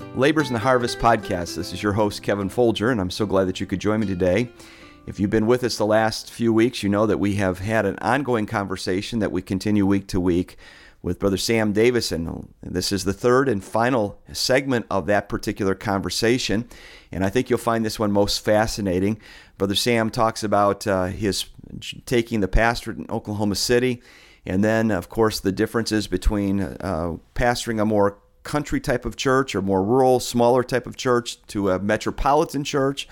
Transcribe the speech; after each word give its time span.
And 0.00 0.16
Labors 0.16 0.48
in 0.48 0.52
the 0.52 0.58
Harvest 0.58 0.98
podcast. 0.98 1.54
This 1.54 1.72
is 1.72 1.82
your 1.82 1.92
host, 1.92 2.22
Kevin 2.22 2.48
Folger, 2.48 2.90
and 2.90 3.00
I'm 3.00 3.10
so 3.10 3.26
glad 3.26 3.44
that 3.44 3.60
you 3.60 3.66
could 3.66 3.80
join 3.80 4.00
me 4.00 4.06
today. 4.06 4.50
If 5.06 5.20
you've 5.20 5.30
been 5.30 5.46
with 5.46 5.62
us 5.64 5.76
the 5.76 5.86
last 5.86 6.30
few 6.30 6.52
weeks, 6.52 6.82
you 6.82 6.88
know 6.88 7.06
that 7.06 7.18
we 7.18 7.36
have 7.36 7.60
had 7.60 7.86
an 7.86 7.96
ongoing 8.00 8.46
conversation 8.46 9.20
that 9.20 9.32
we 9.32 9.42
continue 9.42 9.86
week 9.86 10.08
to 10.08 10.20
week 10.20 10.56
with 11.02 11.18
Brother 11.18 11.36
Sam 11.36 11.72
Davison. 11.72 12.52
This 12.62 12.90
is 12.90 13.04
the 13.04 13.12
third 13.12 13.48
and 13.48 13.62
final 13.62 14.20
segment 14.32 14.86
of 14.90 15.06
that 15.06 15.28
particular 15.28 15.74
conversation, 15.74 16.68
and 17.12 17.24
I 17.24 17.30
think 17.30 17.48
you'll 17.48 17.58
find 17.58 17.84
this 17.84 17.98
one 17.98 18.12
most 18.12 18.44
fascinating. 18.44 19.20
Brother 19.58 19.76
Sam 19.76 20.10
talks 20.10 20.42
about 20.42 20.86
uh, 20.86 21.06
his 21.06 21.46
taking 22.06 22.40
the 22.40 22.48
pastorate 22.48 22.98
in 22.98 23.06
Oklahoma 23.10 23.54
City, 23.54 24.02
and 24.44 24.64
then, 24.64 24.90
of 24.90 25.08
course, 25.08 25.40
the 25.40 25.52
differences 25.52 26.06
between 26.06 26.60
uh, 26.60 27.16
pastoring 27.34 27.80
a 27.80 27.84
more 27.84 28.18
country 28.46 28.80
type 28.80 29.04
of 29.04 29.16
church 29.16 29.54
or 29.54 29.60
more 29.60 29.82
rural, 29.82 30.20
smaller 30.20 30.62
type 30.62 30.86
of 30.86 30.96
church 30.96 31.44
to 31.48 31.70
a 31.70 31.78
metropolitan 31.78 32.64
church. 32.64 33.08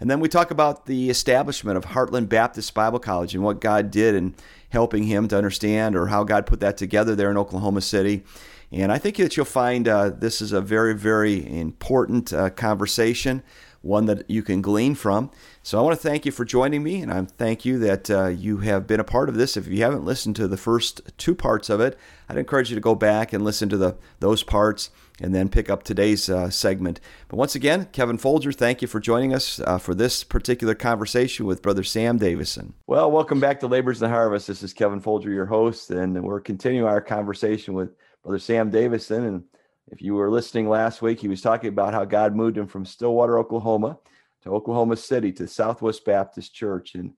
And 0.00 0.10
then 0.10 0.18
we 0.18 0.28
talk 0.28 0.50
about 0.50 0.86
the 0.86 1.08
establishment 1.08 1.76
of 1.78 1.84
Heartland 1.84 2.28
Baptist 2.28 2.74
Bible 2.74 2.98
College 2.98 3.34
and 3.34 3.44
what 3.44 3.60
God 3.60 3.92
did 3.92 4.16
in 4.16 4.34
helping 4.70 5.04
him 5.04 5.28
to 5.28 5.36
understand 5.36 5.94
or 5.94 6.08
how 6.08 6.24
God 6.24 6.44
put 6.44 6.58
that 6.58 6.76
together 6.76 7.14
there 7.14 7.30
in 7.30 7.38
Oklahoma 7.38 7.80
City. 7.80 8.24
And 8.72 8.90
I 8.90 8.98
think 8.98 9.16
that 9.18 9.36
you'll 9.36 9.46
find 9.46 9.86
uh, 9.86 10.10
this 10.10 10.42
is 10.42 10.50
a 10.52 10.60
very, 10.60 10.94
very 10.94 11.46
important 11.58 12.32
uh, 12.32 12.50
conversation 12.50 13.44
one 13.82 14.06
that 14.06 14.28
you 14.30 14.42
can 14.42 14.62
glean 14.62 14.94
from. 14.94 15.30
So 15.62 15.78
I 15.78 15.82
want 15.82 16.00
to 16.00 16.08
thank 16.08 16.24
you 16.24 16.32
for 16.32 16.44
joining 16.44 16.82
me, 16.82 17.02
and 17.02 17.12
I 17.12 17.22
thank 17.22 17.64
you 17.64 17.78
that 17.80 18.10
uh, 18.10 18.28
you 18.28 18.58
have 18.58 18.86
been 18.86 19.00
a 19.00 19.04
part 19.04 19.28
of 19.28 19.34
this. 19.34 19.56
If 19.56 19.66
you 19.66 19.82
haven't 19.82 20.04
listened 20.04 20.36
to 20.36 20.48
the 20.48 20.56
first 20.56 21.00
two 21.18 21.34
parts 21.34 21.68
of 21.68 21.80
it, 21.80 21.98
I'd 22.28 22.38
encourage 22.38 22.70
you 22.70 22.76
to 22.76 22.80
go 22.80 22.94
back 22.94 23.32
and 23.32 23.44
listen 23.44 23.68
to 23.68 23.76
the 23.76 23.96
those 24.20 24.42
parts, 24.42 24.90
and 25.20 25.34
then 25.34 25.48
pick 25.48 25.68
up 25.68 25.82
today's 25.82 26.30
uh, 26.30 26.50
segment. 26.50 27.00
But 27.28 27.36
once 27.36 27.54
again, 27.54 27.88
Kevin 27.92 28.18
Folger, 28.18 28.52
thank 28.52 28.82
you 28.82 28.88
for 28.88 29.00
joining 29.00 29.34
us 29.34 29.60
uh, 29.60 29.78
for 29.78 29.94
this 29.94 30.24
particular 30.24 30.74
conversation 30.74 31.46
with 31.46 31.62
Brother 31.62 31.84
Sam 31.84 32.18
Davison. 32.18 32.74
Well, 32.86 33.10
welcome 33.10 33.40
back 33.40 33.60
to 33.60 33.66
Labors 33.66 34.00
and 34.00 34.10
the 34.10 34.14
Harvest. 34.14 34.46
This 34.46 34.62
is 34.62 34.72
Kevin 34.72 35.00
Folger, 35.00 35.30
your 35.30 35.46
host, 35.46 35.90
and 35.90 36.22
we're 36.22 36.40
continuing 36.40 36.88
our 36.88 37.00
conversation 37.00 37.74
with 37.74 37.90
Brother 38.22 38.38
Sam 38.38 38.70
Davison 38.70 39.24
and 39.24 39.44
if 39.90 40.00
you 40.00 40.14
were 40.14 40.30
listening 40.30 40.68
last 40.68 41.02
week, 41.02 41.20
he 41.20 41.28
was 41.28 41.42
talking 41.42 41.68
about 41.68 41.92
how 41.92 42.04
God 42.04 42.34
moved 42.34 42.56
him 42.56 42.66
from 42.66 42.84
Stillwater, 42.84 43.38
Oklahoma, 43.38 43.98
to 44.42 44.50
Oklahoma 44.50 44.96
City 44.96 45.32
to 45.32 45.46
Southwest 45.46 46.04
Baptist 46.04 46.54
Church, 46.54 46.94
and 46.94 47.12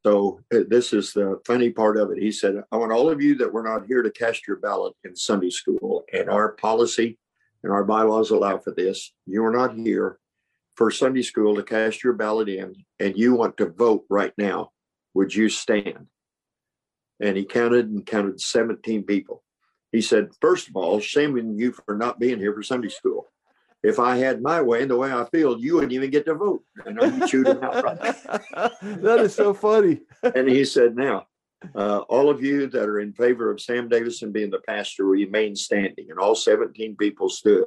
So 0.04 0.40
uh, 0.54 0.60
this 0.68 0.92
is 0.92 1.12
the 1.12 1.40
funny 1.44 1.70
part 1.70 1.96
of 1.96 2.12
it. 2.12 2.18
He 2.18 2.30
said, 2.30 2.62
I 2.70 2.76
want 2.76 2.92
all 2.92 3.10
of 3.10 3.20
you 3.20 3.34
that 3.38 3.52
were 3.52 3.64
not 3.64 3.86
here 3.86 4.02
to 4.02 4.10
cast 4.10 4.46
your 4.46 4.58
ballot 4.58 4.94
in 5.04 5.16
Sunday 5.16 5.50
school, 5.50 6.04
and 6.12 6.30
our 6.30 6.52
policy 6.52 7.18
and 7.64 7.72
our 7.72 7.84
bylaws 7.84 8.30
allow 8.30 8.58
for 8.58 8.70
this. 8.70 9.12
You 9.26 9.44
are 9.44 9.52
not 9.52 9.74
here 9.74 10.18
for 10.76 10.90
Sunday 10.90 11.22
school 11.22 11.56
to 11.56 11.62
cast 11.62 12.04
your 12.04 12.12
ballot 12.12 12.48
in, 12.48 12.74
and 13.00 13.16
you 13.16 13.34
want 13.34 13.56
to 13.56 13.66
vote 13.66 14.04
right 14.08 14.32
now. 14.38 14.70
Would 15.14 15.34
you 15.34 15.48
stand? 15.48 16.06
and 17.20 17.36
he 17.36 17.44
counted 17.44 17.88
and 17.88 18.04
counted 18.04 18.40
17 18.40 19.04
people. 19.04 19.42
He 19.92 20.00
said, 20.00 20.30
First 20.40 20.68
of 20.68 20.76
all, 20.76 21.00
shaming 21.00 21.58
you 21.58 21.72
for 21.72 21.96
not 21.96 22.18
being 22.18 22.38
here 22.38 22.52
for 22.52 22.62
Sunday 22.62 22.88
school. 22.88 23.28
If 23.82 23.98
I 23.98 24.16
had 24.16 24.42
my 24.42 24.60
way 24.62 24.82
and 24.82 24.90
the 24.90 24.96
way 24.96 25.12
I 25.12 25.24
feel, 25.30 25.58
you 25.58 25.74
wouldn't 25.74 25.92
even 25.92 26.10
get 26.10 26.26
to 26.26 26.34
vote. 26.34 26.64
And 26.84 27.00
I 27.00 27.26
chewed 27.26 27.46
him 27.46 27.62
out 27.62 27.84
right 27.84 27.98
That 28.82 29.20
is 29.20 29.34
so 29.34 29.54
funny. 29.54 30.00
and 30.22 30.48
he 30.48 30.64
said, 30.64 30.96
Now, 30.96 31.26
uh, 31.74 32.00
all 32.08 32.28
of 32.28 32.42
you 32.42 32.66
that 32.68 32.88
are 32.88 33.00
in 33.00 33.12
favor 33.12 33.50
of 33.50 33.60
Sam 33.60 33.88
Davison 33.88 34.32
being 34.32 34.50
the 34.50 34.60
pastor 34.66 35.04
remain 35.04 35.54
standing. 35.54 36.10
And 36.10 36.18
all 36.18 36.34
17 36.34 36.96
people 36.96 37.28
stood, 37.28 37.64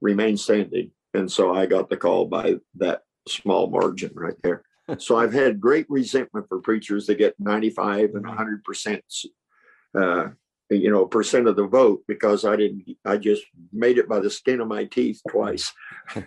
remain 0.00 0.36
standing. 0.36 0.90
And 1.16 1.30
so 1.30 1.54
I 1.54 1.66
got 1.66 1.88
the 1.88 1.96
call 1.96 2.26
by 2.26 2.56
that 2.76 3.02
small 3.28 3.68
margin 3.68 4.12
right 4.14 4.36
there 4.42 4.62
so 4.98 5.16
I've 5.16 5.32
had 5.32 5.60
great 5.60 5.86
resentment 5.88 6.48
for 6.48 6.60
preachers 6.60 7.06
that 7.06 7.18
get 7.18 7.38
95 7.38 8.14
and 8.14 8.26
100 8.26 8.64
percent, 8.64 9.04
uh, 9.98 10.28
you 10.70 10.90
know, 10.90 11.06
percent 11.06 11.48
of 11.48 11.56
the 11.56 11.66
vote 11.66 12.02
because 12.06 12.44
I 12.44 12.56
didn't. 12.56 12.96
I 13.04 13.16
just 13.16 13.44
made 13.72 13.98
it 13.98 14.08
by 14.08 14.20
the 14.20 14.30
skin 14.30 14.60
of 14.60 14.68
my 14.68 14.84
teeth 14.84 15.20
twice. 15.28 15.72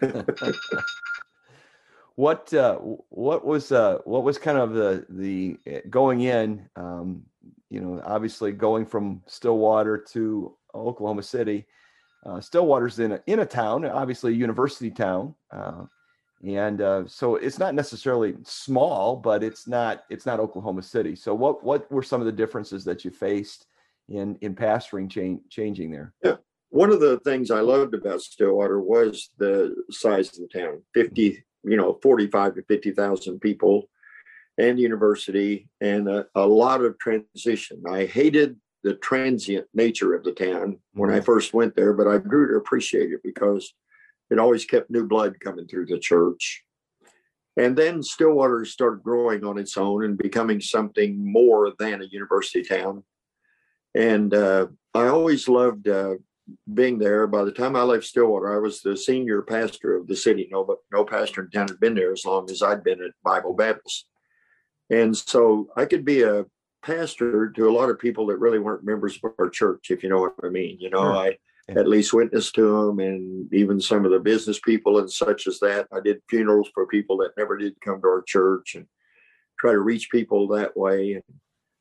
what 2.15 2.53
uh, 2.53 2.77
what 3.09 3.45
was 3.45 3.71
uh, 3.71 3.99
what 4.05 4.23
was 4.23 4.37
kind 4.37 4.57
of 4.57 4.73
the 4.73 5.05
the 5.09 5.57
eh, 5.65 5.81
going 5.89 6.21
in? 6.21 6.69
Um, 6.75 7.23
you 7.69 7.79
know, 7.81 8.01
obviously 8.03 8.51
going 8.51 8.85
from 8.85 9.21
Stillwater 9.27 9.97
to 10.11 10.55
Oklahoma 10.73 11.23
City. 11.23 11.65
Uh, 12.25 12.41
Stillwater's 12.41 12.99
in 12.99 13.13
a, 13.13 13.21
in 13.27 13.39
a 13.39 13.45
town, 13.45 13.85
obviously 13.85 14.33
a 14.33 14.35
university 14.35 14.91
town. 14.91 15.35
Uh, 15.51 15.85
and 16.45 16.81
uh, 16.81 17.03
so 17.07 17.35
it's 17.35 17.59
not 17.59 17.75
necessarily 17.75 18.35
small, 18.43 19.15
but 19.15 19.43
it's 19.43 19.67
not 19.67 20.03
it's 20.09 20.25
not 20.25 20.39
Oklahoma 20.39 20.81
City. 20.81 21.15
So 21.15 21.33
what 21.33 21.63
what 21.63 21.91
were 21.91 22.03
some 22.03 22.21
of 22.21 22.25
the 22.25 22.31
differences 22.31 22.85
that 22.85 23.03
you 23.03 23.11
faced 23.11 23.65
in 24.07 24.37
in 24.41 24.55
pastoring 24.55 25.09
change, 25.09 25.41
changing 25.49 25.91
there? 25.91 26.13
Yeah, 26.23 26.37
one 26.69 26.91
of 26.91 27.01
the 27.01 27.19
things 27.19 27.51
I 27.51 27.59
loved 27.59 27.93
about 27.93 28.21
Stillwater 28.21 28.79
was 28.79 29.31
the 29.37 29.75
size 29.91 30.29
of 30.29 30.47
the 30.49 30.59
town 30.59 30.81
fifty, 30.93 31.43
you 31.63 31.75
know, 31.75 31.99
forty 32.01 32.27
five 32.27 32.55
to 32.55 32.63
fifty 32.63 32.91
thousand 32.91 33.39
people, 33.39 33.89
and 34.57 34.79
university, 34.79 35.67
and 35.81 36.07
a, 36.07 36.25
a 36.35 36.47
lot 36.47 36.81
of 36.81 36.97
transition. 36.99 37.83
I 37.85 38.05
hated 38.05 38.55
the 38.83 38.95
transient 38.95 39.67
nature 39.73 40.13
of 40.13 40.23
the 40.23 40.31
town 40.31 40.79
when 40.93 41.09
I 41.09 41.17
mm-hmm. 41.17 41.25
first 41.25 41.53
went 41.53 41.75
there, 41.75 41.93
but 41.93 42.07
I 42.07 42.17
grew 42.17 42.49
to 42.49 42.57
appreciate 42.57 43.11
it 43.11 43.21
because 43.23 43.73
it 44.29 44.39
always 44.39 44.65
kept 44.65 44.89
new 44.89 45.07
blood 45.07 45.39
coming 45.39 45.67
through 45.67 45.87
the 45.87 45.99
church. 45.99 46.63
And 47.57 47.77
then 47.77 48.01
Stillwater 48.01 48.63
started 48.63 49.03
growing 49.03 49.43
on 49.43 49.57
its 49.57 49.75
own 49.75 50.05
and 50.05 50.17
becoming 50.17 50.61
something 50.61 51.31
more 51.31 51.73
than 51.77 52.01
a 52.01 52.05
university 52.05 52.63
town. 52.63 53.03
And 53.95 54.33
uh, 54.33 54.67
I 54.93 55.07
always 55.07 55.49
loved 55.49 55.87
uh, 55.87 56.15
being 56.73 56.99
there. 56.99 57.27
By 57.27 57.43
the 57.43 57.51
time 57.51 57.75
I 57.75 57.81
left 57.81 58.05
Stillwater, 58.05 58.55
I 58.55 58.59
was 58.59 58.81
the 58.81 58.95
senior 58.95 59.41
pastor 59.41 59.97
of 59.97 60.07
the 60.07 60.15
city. 60.15 60.47
No, 60.51 60.63
but 60.63 60.77
no 60.91 61.03
pastor 61.03 61.41
in 61.41 61.49
town 61.49 61.67
had 61.67 61.79
been 61.79 61.95
there 61.95 62.13
as 62.13 62.23
long 62.23 62.49
as 62.49 62.61
I'd 62.61 62.83
been 62.83 63.03
at 63.03 63.11
Bible 63.23 63.53
Baptist. 63.53 64.05
And 64.89 65.15
so 65.15 65.67
I 65.75 65.85
could 65.85 66.05
be 66.05 66.21
a 66.21 66.45
pastor 66.81 67.49
to 67.51 67.69
a 67.69 67.71
lot 67.71 67.89
of 67.89 67.99
people 67.99 68.25
that 68.27 68.39
really 68.39 68.59
weren't 68.59 68.83
members 68.83 69.19
of 69.23 69.31
our 69.39 69.49
church, 69.49 69.91
if 69.91 70.03
you 70.03 70.09
know 70.09 70.19
what 70.19 70.33
I 70.43 70.49
mean. 70.49 70.77
You 70.79 70.89
know, 70.89 71.13
I 71.13 71.37
at 71.77 71.87
least 71.87 72.13
witness 72.13 72.51
to 72.51 72.87
them 72.87 72.99
and 72.99 73.53
even 73.53 73.79
some 73.79 74.05
of 74.05 74.11
the 74.11 74.19
business 74.19 74.59
people 74.59 74.97
and 74.99 75.11
such 75.11 75.47
as 75.47 75.59
that. 75.59 75.87
I 75.93 75.99
did 75.99 76.21
funerals 76.29 76.69
for 76.73 76.87
people 76.87 77.17
that 77.17 77.37
never 77.37 77.57
did 77.57 77.79
come 77.81 78.01
to 78.01 78.07
our 78.07 78.23
church 78.25 78.75
and 78.75 78.87
try 79.59 79.71
to 79.73 79.79
reach 79.79 80.09
people 80.09 80.47
that 80.49 80.75
way. 80.75 81.13
And 81.13 81.23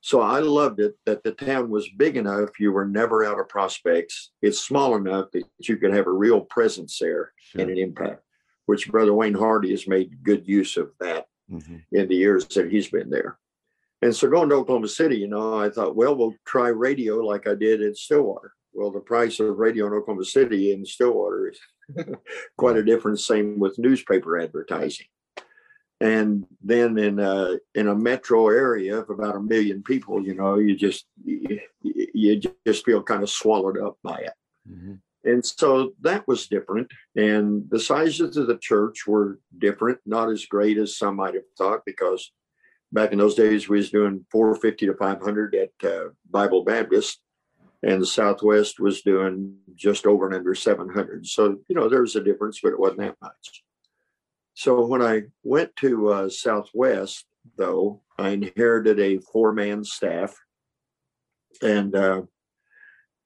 so 0.00 0.21
I 0.21 0.41
loved 0.41 0.81
it 0.81 0.95
that 1.06 1.23
the 1.23 1.33
town 1.33 1.71
was 1.71 1.89
big 1.97 2.17
enough, 2.17 2.61
you 2.61 2.73
were 2.73 2.87
never 2.87 3.25
out 3.25 3.41
of 3.41 3.49
prospects. 3.49 4.31
It's 4.43 4.61
small 4.61 4.97
enough 4.97 5.31
that 5.33 5.45
you 5.61 5.77
could 5.77 5.93
have 5.93 6.06
a 6.06 6.12
real 6.12 6.43
presence 6.43 6.99
there 6.99 7.33
sure. 7.39 7.62
and 7.62 7.71
an 7.71 7.79
impact, 7.79 8.23
which 8.67 8.89
Brother 8.89 9.15
Wayne 9.15 9.35
Hardy 9.35 9.71
has 9.71 9.89
made 9.89 10.23
good 10.23 10.47
use 10.47 10.77
of 10.77 10.91
that 11.00 11.27
mm-hmm. 11.50 11.77
in 11.93 12.09
the 12.09 12.17
years 12.17 12.47
that 12.49 12.71
he's 12.71 12.89
been 12.89 13.11
there. 13.11 13.39
And 14.03 14.15
so 14.15 14.29
going 14.29 14.49
to 14.50 14.56
Oklahoma 14.56 14.89
City, 14.89 15.17
you 15.17 15.29
know, 15.29 15.59
I 15.59 15.71
thought, 15.71 15.97
well, 15.97 16.15
we'll 16.15 16.35
try 16.47 16.69
radio 16.69 17.17
like 17.17 17.49
I 17.49 17.55
did 17.55 17.83
in 17.83 17.95
Stillwater. 17.95 18.53
Well, 18.73 18.91
the 18.91 19.00
price 19.00 19.41
of 19.41 19.59
radio 19.59 19.87
in 19.87 19.93
Oklahoma 19.93 20.25
City 20.25 20.73
and 20.73 20.87
Stillwater 20.87 21.50
is 21.50 21.59
quite 22.56 22.77
a 22.77 22.85
difference. 22.85 23.27
Same 23.27 23.59
with 23.59 23.79
newspaper 23.79 24.39
advertising. 24.39 25.06
And 26.00 26.47
then 26.62 26.97
in 26.97 27.19
a, 27.19 27.59
in 27.75 27.89
a 27.89 27.95
metro 27.95 28.49
area 28.49 28.99
of 28.99 29.11
about 29.11 29.35
a 29.35 29.41
million 29.41 29.83
people, 29.83 30.25
you 30.25 30.35
know, 30.35 30.56
you 30.56 30.77
just 30.77 31.06
you, 31.25 31.59
you 31.83 32.41
just 32.65 32.85
feel 32.85 33.03
kind 33.03 33.25
of 33.25 33.31
swallowed 33.31 33.79
up 33.79 33.99
by 34.05 34.19
it. 34.19 34.33
Mm-hmm. 34.71 34.95
And 35.25 35.45
so 35.45 35.93
that 36.03 36.27
was 36.29 36.47
different. 36.47 36.89
And 37.17 37.69
the 37.69 37.81
sizes 37.81 38.37
of 38.37 38.47
the 38.47 38.59
church 38.59 39.06
were 39.09 39.41
different, 39.59 39.99
not 40.06 40.31
as 40.31 40.47
great 40.47 40.79
as 40.79 40.97
some 40.97 41.17
might 41.17 41.35
have 41.35 41.43
thought, 41.56 41.81
because 41.85 42.33
back 42.93 43.12
in 43.12 43.19
those 43.19 43.35
days 43.35 43.69
we 43.69 43.79
was 43.79 43.90
doing 43.90 44.25
450 44.31 44.87
to 44.87 44.94
500 44.94 45.55
at 45.55 45.90
uh, 45.90 46.08
Bible 46.31 46.64
Baptist 46.64 47.20
and 47.82 48.02
the 48.02 48.06
Southwest 48.06 48.81
was 48.81 49.02
doing 49.02 49.56
just 49.75 50.06
over 50.06 50.26
and 50.26 50.35
under 50.35 50.55
700. 50.55 51.26
So, 51.26 51.58
you 51.69 51.76
know, 51.76 51.88
there 51.88 52.00
was 52.00 52.17
a 52.17 52.23
difference, 52.23 52.61
but 52.61 52.73
it 52.73 52.81
wasn't 52.81 53.00
that 53.00 53.17
much. 53.23 53.62
So 54.55 54.85
when 54.85 55.02
I 55.02 55.23
went 55.44 55.76
to 55.76 56.08
uh, 56.08 56.29
Southwest, 56.29 57.26
though, 57.56 58.02
I 58.19 58.31
inherited 58.31 58.99
a 58.99 59.19
four-man 59.19 59.85
staff, 59.85 60.35
and 61.62 61.94
uh, 61.94 62.23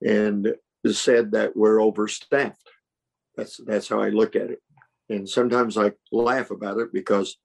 and 0.06 0.55
said 0.91 1.32
that 1.32 1.56
we're 1.56 1.79
overstaffed. 1.79 2.69
That's 3.37 3.59
that's 3.67 3.88
how 3.88 4.03
I 4.03 4.11
look 4.11 4.37
at 4.37 4.50
it. 4.50 4.61
And 5.09 5.26
sometimes 5.26 5.79
I 5.79 5.93
laugh 6.11 6.50
about 6.50 6.79
it 6.79 6.93
because 6.93 7.38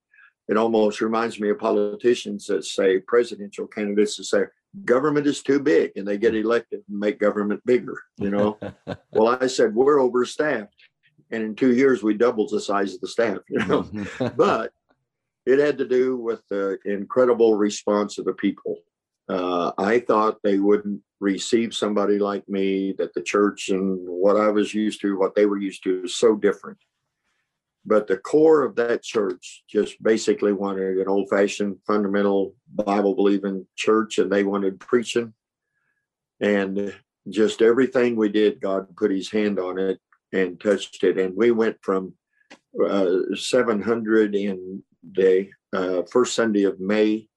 it 0.47 0.57
almost 0.57 1.01
reminds 1.01 1.39
me 1.39 1.49
of 1.49 1.59
politicians 1.59 2.45
that 2.47 2.65
say 2.65 2.99
presidential 2.99 3.67
candidates 3.67 4.17
that 4.17 4.25
say 4.25 4.43
government 4.85 5.27
is 5.27 5.41
too 5.41 5.59
big 5.59 5.91
and 5.95 6.07
they 6.07 6.17
get 6.17 6.35
elected 6.35 6.81
and 6.87 6.99
make 6.99 7.19
government 7.19 7.61
bigger 7.65 8.01
you 8.17 8.29
know? 8.29 8.57
Well 9.11 9.37
i 9.41 9.47
said 9.47 9.75
we're 9.75 9.99
overstaffed 9.99 10.67
and 11.31 11.43
in 11.43 11.55
two 11.55 11.73
years 11.75 12.03
we 12.03 12.13
doubled 12.13 12.49
the 12.51 12.61
size 12.61 12.93
of 12.93 13.01
the 13.01 13.07
staff 13.07 13.39
you 13.49 13.65
know? 13.65 13.89
But 14.35 14.71
it 15.45 15.59
had 15.59 15.77
to 15.77 15.87
do 15.87 16.17
with 16.17 16.41
the 16.49 16.77
incredible 16.83 17.55
response 17.55 18.17
of 18.17 18.25
the 18.25 18.33
people. 18.33 18.75
Uh, 19.29 19.71
i 19.77 19.99
thought 19.99 20.41
they 20.41 20.57
wouldn't 20.57 21.01
receive 21.19 21.73
somebody 21.73 22.19
like 22.19 22.47
me 22.47 22.93
that 22.97 23.13
the 23.13 23.21
church 23.21 23.69
and 23.69 23.99
what 24.07 24.37
i 24.37 24.47
was 24.47 24.73
used 24.73 25.01
to 25.01 25.17
what 25.17 25.35
they 25.35 25.45
were 25.45 25.59
used 25.59 25.83
to 25.83 26.03
is 26.05 26.15
so 26.15 26.35
different 26.35 26.77
but 27.87 28.05
the 28.05 28.17
core 28.17 28.63
of 28.63 28.75
that 28.75 29.01
church 29.01 29.63
just 29.69 30.01
basically 30.03 30.51
wanted 30.51 30.97
an 30.97 31.07
old 31.07 31.29
fashioned 31.29 31.77
fundamental 31.87 32.53
Bible 32.73 33.15
believing 33.15 33.65
church 33.77 34.17
and 34.17 34.29
they 34.29 34.43
wanted 34.43 34.81
preaching. 34.81 35.33
And 36.41 36.93
just 37.29 37.61
everything 37.61 38.17
we 38.17 38.27
did, 38.27 38.59
God 38.59 38.93
put 38.97 39.09
his 39.09 39.31
hand 39.31 39.57
on 39.57 39.79
it 39.79 39.99
and 40.33 40.59
touched 40.59 41.01
it. 41.05 41.17
And 41.17 41.35
we 41.37 41.51
went 41.51 41.77
from 41.81 42.13
uh, 42.85 43.33
700 43.33 44.35
in 44.35 44.83
the 45.09 45.49
uh, 45.71 46.01
first 46.11 46.35
Sunday 46.35 46.65
of 46.65 46.81
May 46.81 47.29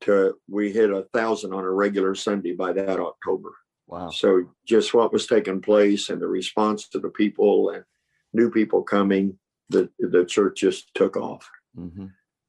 to 0.00 0.34
we 0.48 0.72
hit 0.72 0.90
a 0.90 1.06
thousand 1.14 1.54
on 1.54 1.62
a 1.62 1.70
regular 1.70 2.16
Sunday 2.16 2.52
by 2.54 2.72
that 2.72 2.98
October. 2.98 3.52
Wow. 3.86 4.10
So 4.10 4.50
just 4.66 4.92
what 4.92 5.12
was 5.12 5.28
taking 5.28 5.62
place 5.62 6.10
and 6.10 6.20
the 6.20 6.26
response 6.26 6.88
to 6.88 6.98
the 6.98 7.08
people 7.08 7.70
and 7.70 7.84
new 8.32 8.50
people 8.50 8.82
coming 8.82 9.38
the 9.68 9.90
the 9.98 10.24
church 10.24 10.60
just 10.60 10.94
took 10.94 11.16
off. 11.16 11.48
Mm-hmm. 11.78 12.06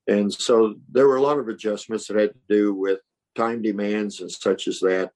And 0.07 0.33
so 0.33 0.75
there 0.89 1.07
were 1.07 1.17
a 1.17 1.21
lot 1.21 1.39
of 1.39 1.49
adjustments 1.49 2.07
that 2.07 2.17
had 2.17 2.33
to 2.33 2.39
do 2.47 2.73
with 2.73 2.99
time 3.35 3.61
demands 3.61 4.21
and 4.21 4.31
such 4.31 4.67
as 4.67 4.79
that. 4.79 5.11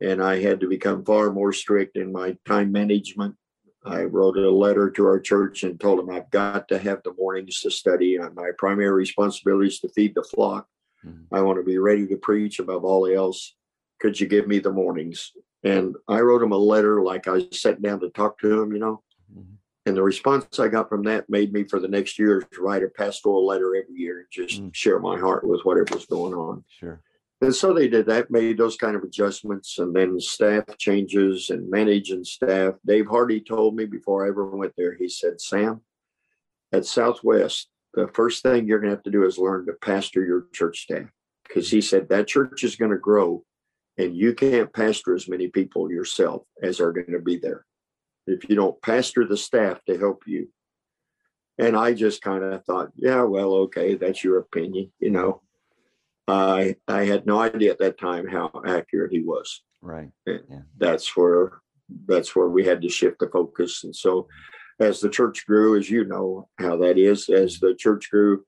And 0.00 0.22
I 0.22 0.40
had 0.40 0.60
to 0.60 0.68
become 0.68 1.04
far 1.04 1.32
more 1.32 1.52
strict 1.52 1.96
in 1.96 2.12
my 2.12 2.36
time 2.46 2.72
management. 2.72 3.36
I 3.84 4.02
wrote 4.02 4.36
a 4.36 4.50
letter 4.50 4.90
to 4.90 5.06
our 5.06 5.18
church 5.18 5.64
and 5.64 5.80
told 5.80 5.98
them 5.98 6.10
I've 6.10 6.30
got 6.30 6.68
to 6.68 6.78
have 6.78 7.02
the 7.02 7.14
mornings 7.18 7.60
to 7.60 7.70
study. 7.70 8.18
My 8.18 8.50
primary 8.58 8.92
responsibility 8.92 9.68
is 9.68 9.80
to 9.80 9.88
feed 9.88 10.14
the 10.14 10.22
flock. 10.22 10.66
Mm-hmm. 11.04 11.34
I 11.34 11.40
want 11.40 11.58
to 11.58 11.64
be 11.64 11.78
ready 11.78 12.06
to 12.06 12.16
preach 12.16 12.58
above 12.58 12.84
all 12.84 13.06
else. 13.06 13.56
Could 14.00 14.20
you 14.20 14.28
give 14.28 14.46
me 14.46 14.58
the 14.58 14.70
mornings? 14.70 15.32
And 15.64 15.96
I 16.08 16.20
wrote 16.20 16.42
him 16.42 16.52
a 16.52 16.56
letter 16.56 17.02
like 17.02 17.28
I 17.28 17.48
sat 17.52 17.80
down 17.82 18.00
to 18.00 18.10
talk 18.10 18.38
to 18.40 18.62
him, 18.62 18.72
you 18.72 18.78
know. 18.78 19.02
And 19.84 19.96
the 19.96 20.02
response 20.02 20.60
I 20.60 20.68
got 20.68 20.88
from 20.88 21.02
that 21.04 21.28
made 21.28 21.52
me 21.52 21.64
for 21.64 21.80
the 21.80 21.88
next 21.88 22.18
year 22.18 22.40
to 22.40 22.60
write 22.60 22.84
a 22.84 22.88
pastoral 22.88 23.44
letter 23.44 23.74
every 23.74 23.96
year 23.96 24.18
and 24.20 24.26
just 24.30 24.62
mm. 24.62 24.72
share 24.74 25.00
my 25.00 25.18
heart 25.18 25.46
with 25.46 25.62
whatever 25.64 25.94
was 25.94 26.06
going 26.06 26.34
on. 26.34 26.64
Sure. 26.78 27.00
And 27.40 27.52
so 27.52 27.74
they 27.74 27.88
did 27.88 28.06
that, 28.06 28.30
made 28.30 28.56
those 28.56 28.76
kind 28.76 28.94
of 28.94 29.02
adjustments, 29.02 29.80
and 29.80 29.94
then 29.94 30.20
staff 30.20 30.64
changes 30.78 31.50
and 31.50 31.68
managing 31.68 32.22
staff. 32.22 32.74
Dave 32.86 33.08
Hardy 33.08 33.40
told 33.40 33.74
me 33.74 33.84
before 33.84 34.24
I 34.24 34.28
ever 34.28 34.46
went 34.46 34.74
there, 34.76 34.94
he 34.94 35.08
said, 35.08 35.40
Sam, 35.40 35.80
at 36.72 36.86
Southwest, 36.86 37.68
the 37.94 38.06
first 38.14 38.44
thing 38.44 38.68
you're 38.68 38.78
going 38.78 38.90
to 38.90 38.96
have 38.96 39.02
to 39.02 39.10
do 39.10 39.24
is 39.24 39.38
learn 39.38 39.66
to 39.66 39.72
pastor 39.72 40.24
your 40.24 40.46
church 40.52 40.82
staff. 40.82 41.08
Because 41.42 41.68
he 41.68 41.80
said 41.80 42.08
that 42.08 42.28
church 42.28 42.62
is 42.62 42.76
going 42.76 42.92
to 42.92 42.96
grow, 42.96 43.44
and 43.98 44.16
you 44.16 44.34
can't 44.34 44.72
pastor 44.72 45.16
as 45.16 45.28
many 45.28 45.48
people 45.48 45.90
yourself 45.90 46.44
as 46.62 46.78
are 46.78 46.92
going 46.92 47.10
to 47.10 47.18
be 47.18 47.36
there 47.36 47.66
if 48.26 48.48
you 48.48 48.56
don't 48.56 48.80
pastor 48.82 49.26
the 49.26 49.36
staff 49.36 49.84
to 49.84 49.98
help 49.98 50.22
you. 50.26 50.48
And 51.58 51.76
I 51.76 51.92
just 51.92 52.22
kind 52.22 52.42
of 52.42 52.64
thought, 52.64 52.90
yeah, 52.96 53.22
well, 53.22 53.54
okay, 53.54 53.94
that's 53.94 54.24
your 54.24 54.38
opinion. 54.38 54.90
You 54.98 55.10
know, 55.10 55.42
I 56.26 56.76
I 56.88 57.04
had 57.04 57.26
no 57.26 57.40
idea 57.40 57.72
at 57.72 57.78
that 57.80 57.98
time 57.98 58.26
how 58.26 58.50
accurate 58.66 59.12
he 59.12 59.20
was. 59.20 59.62
Right. 59.80 60.10
Yeah. 60.26 60.38
That's 60.78 61.16
where 61.16 61.60
that's 62.06 62.34
where 62.34 62.48
we 62.48 62.64
had 62.64 62.80
to 62.82 62.88
shift 62.88 63.18
the 63.18 63.28
focus. 63.28 63.84
And 63.84 63.94
so, 63.94 64.28
as 64.80 65.00
the 65.00 65.10
church 65.10 65.46
grew, 65.46 65.76
as 65.76 65.90
you 65.90 66.04
know 66.04 66.48
how 66.58 66.76
that 66.78 66.98
is, 66.98 67.28
as 67.28 67.58
the 67.58 67.74
church 67.74 68.10
grew, 68.10 68.44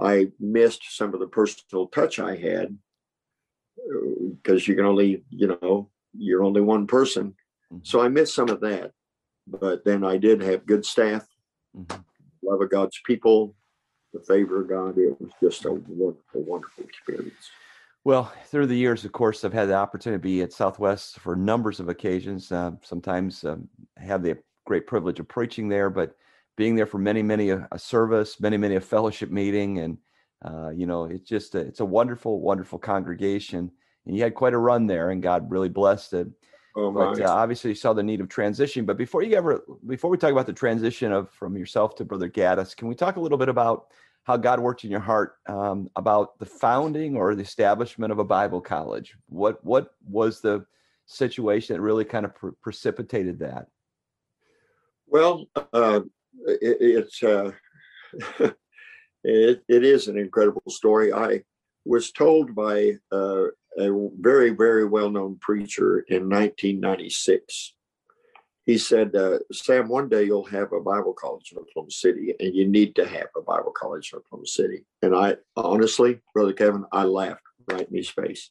I 0.00 0.28
missed 0.40 0.96
some 0.96 1.14
of 1.14 1.20
the 1.20 1.26
personal 1.26 1.86
touch 1.88 2.18
I 2.18 2.36
had 2.36 2.76
because 4.42 4.62
uh, 4.62 4.64
you 4.66 4.74
can 4.74 4.84
only, 4.84 5.24
you 5.30 5.58
know, 5.60 5.90
you're 6.16 6.42
only 6.42 6.60
one 6.60 6.86
person. 6.86 7.34
Mm-hmm. 7.72 7.78
So 7.82 8.00
I 8.00 8.08
missed 8.08 8.34
some 8.34 8.48
of 8.48 8.60
that 8.60 8.92
but 9.50 9.84
then 9.84 10.04
I 10.04 10.16
did 10.16 10.42
have 10.42 10.66
good 10.66 10.84
staff, 10.84 11.26
mm-hmm. 11.76 12.00
love 12.42 12.60
of 12.60 12.70
God's 12.70 13.00
people, 13.06 13.54
the 14.12 14.20
favor 14.20 14.62
of 14.62 14.68
God. 14.68 14.98
It 14.98 15.20
was 15.20 15.30
just 15.42 15.64
a 15.64 15.72
wonderful, 15.72 16.42
wonderful 16.42 16.84
experience. 16.84 17.50
Well, 18.04 18.32
through 18.46 18.68
the 18.68 18.76
years, 18.76 19.04
of 19.04 19.12
course, 19.12 19.44
I've 19.44 19.52
had 19.52 19.68
the 19.68 19.74
opportunity 19.74 20.18
to 20.18 20.22
be 20.22 20.42
at 20.42 20.52
Southwest 20.52 21.18
for 21.20 21.36
numbers 21.36 21.80
of 21.80 21.88
occasions. 21.88 22.50
Uh, 22.50 22.72
sometimes 22.82 23.44
um, 23.44 23.68
have 23.96 24.22
the 24.22 24.38
great 24.64 24.86
privilege 24.86 25.20
of 25.20 25.28
preaching 25.28 25.68
there, 25.68 25.90
but 25.90 26.16
being 26.56 26.74
there 26.74 26.86
for 26.86 26.98
many, 26.98 27.22
many 27.22 27.50
a, 27.50 27.68
a 27.72 27.78
service, 27.78 28.40
many, 28.40 28.56
many 28.56 28.76
a 28.76 28.80
fellowship 28.80 29.30
meeting, 29.30 29.78
and 29.78 29.98
uh, 30.44 30.70
you 30.70 30.86
know, 30.86 31.04
it's 31.04 31.28
just 31.28 31.54
a, 31.54 31.58
it's 31.58 31.80
a 31.80 31.84
wonderful, 31.84 32.40
wonderful 32.40 32.78
congregation. 32.78 33.70
And 34.06 34.16
you 34.16 34.22
had 34.22 34.34
quite 34.34 34.54
a 34.54 34.58
run 34.58 34.86
there, 34.86 35.10
and 35.10 35.22
God 35.22 35.50
really 35.50 35.68
blessed 35.68 36.14
it. 36.14 36.28
Oh, 36.80 36.92
but 36.92 37.20
uh, 37.20 37.28
obviously, 37.28 37.70
you 37.70 37.74
saw 37.74 37.92
the 37.92 38.04
need 38.04 38.20
of 38.20 38.28
transition. 38.28 38.84
But 38.84 38.96
before 38.96 39.24
you 39.24 39.36
ever, 39.36 39.64
before 39.88 40.10
we 40.10 40.16
talk 40.16 40.30
about 40.30 40.46
the 40.46 40.52
transition 40.52 41.10
of 41.10 41.28
from 41.30 41.56
yourself 41.56 41.96
to 41.96 42.04
Brother 42.04 42.28
Gaddis, 42.28 42.76
can 42.76 42.86
we 42.86 42.94
talk 42.94 43.16
a 43.16 43.20
little 43.20 43.36
bit 43.36 43.48
about 43.48 43.88
how 44.22 44.36
God 44.36 44.60
worked 44.60 44.84
in 44.84 44.90
your 44.90 45.00
heart 45.00 45.38
um, 45.48 45.90
about 45.96 46.38
the 46.38 46.46
founding 46.46 47.16
or 47.16 47.34
the 47.34 47.42
establishment 47.42 48.12
of 48.12 48.20
a 48.20 48.24
Bible 48.24 48.60
college? 48.60 49.16
What 49.28 49.64
what 49.64 49.94
was 50.08 50.40
the 50.40 50.66
situation 51.06 51.74
that 51.74 51.82
really 51.82 52.04
kind 52.04 52.24
of 52.24 52.36
pre- 52.36 52.52
precipitated 52.62 53.40
that? 53.40 53.66
Well, 55.08 55.46
uh, 55.72 56.02
it, 56.46 56.76
it's 56.80 57.20
uh, 57.24 57.50
it, 59.24 59.64
it 59.68 59.84
is 59.84 60.06
an 60.06 60.16
incredible 60.16 60.62
story. 60.68 61.12
I 61.12 61.42
was 61.84 62.12
told 62.12 62.54
by 62.54 62.92
uh, 63.12 63.46
a 63.78 64.08
very 64.18 64.50
very 64.50 64.84
well 64.84 65.10
known 65.10 65.38
preacher 65.40 66.00
in 66.08 66.28
1996. 66.28 67.74
He 68.64 68.76
said, 68.76 69.16
uh, 69.16 69.38
"Sam, 69.52 69.88
one 69.88 70.08
day 70.08 70.24
you'll 70.24 70.44
have 70.44 70.72
a 70.72 70.80
Bible 70.80 71.14
college 71.14 71.52
in 71.52 71.58
Oklahoma 71.58 71.90
City, 71.90 72.34
and 72.38 72.54
you 72.54 72.68
need 72.68 72.94
to 72.96 73.06
have 73.06 73.28
a 73.36 73.40
Bible 73.40 73.72
college 73.72 74.10
in 74.12 74.18
Oklahoma 74.18 74.46
City." 74.46 74.84
And 75.02 75.14
I 75.14 75.36
honestly, 75.56 76.20
brother 76.34 76.52
Kevin, 76.52 76.84
I 76.92 77.04
laughed 77.04 77.42
right 77.70 77.88
in 77.88 77.96
his 77.96 78.10
face. 78.10 78.50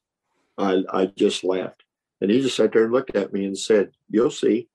I 0.57 0.83
I 0.91 1.05
just 1.05 1.43
laughed, 1.43 1.83
and 2.21 2.31
he 2.31 2.41
just 2.41 2.55
sat 2.55 2.71
there 2.71 2.85
and 2.85 2.93
looked 2.93 3.15
at 3.15 3.33
me 3.33 3.45
and 3.45 3.57
said, 3.57 3.91
"You'll 4.09 4.31
see." 4.31 4.69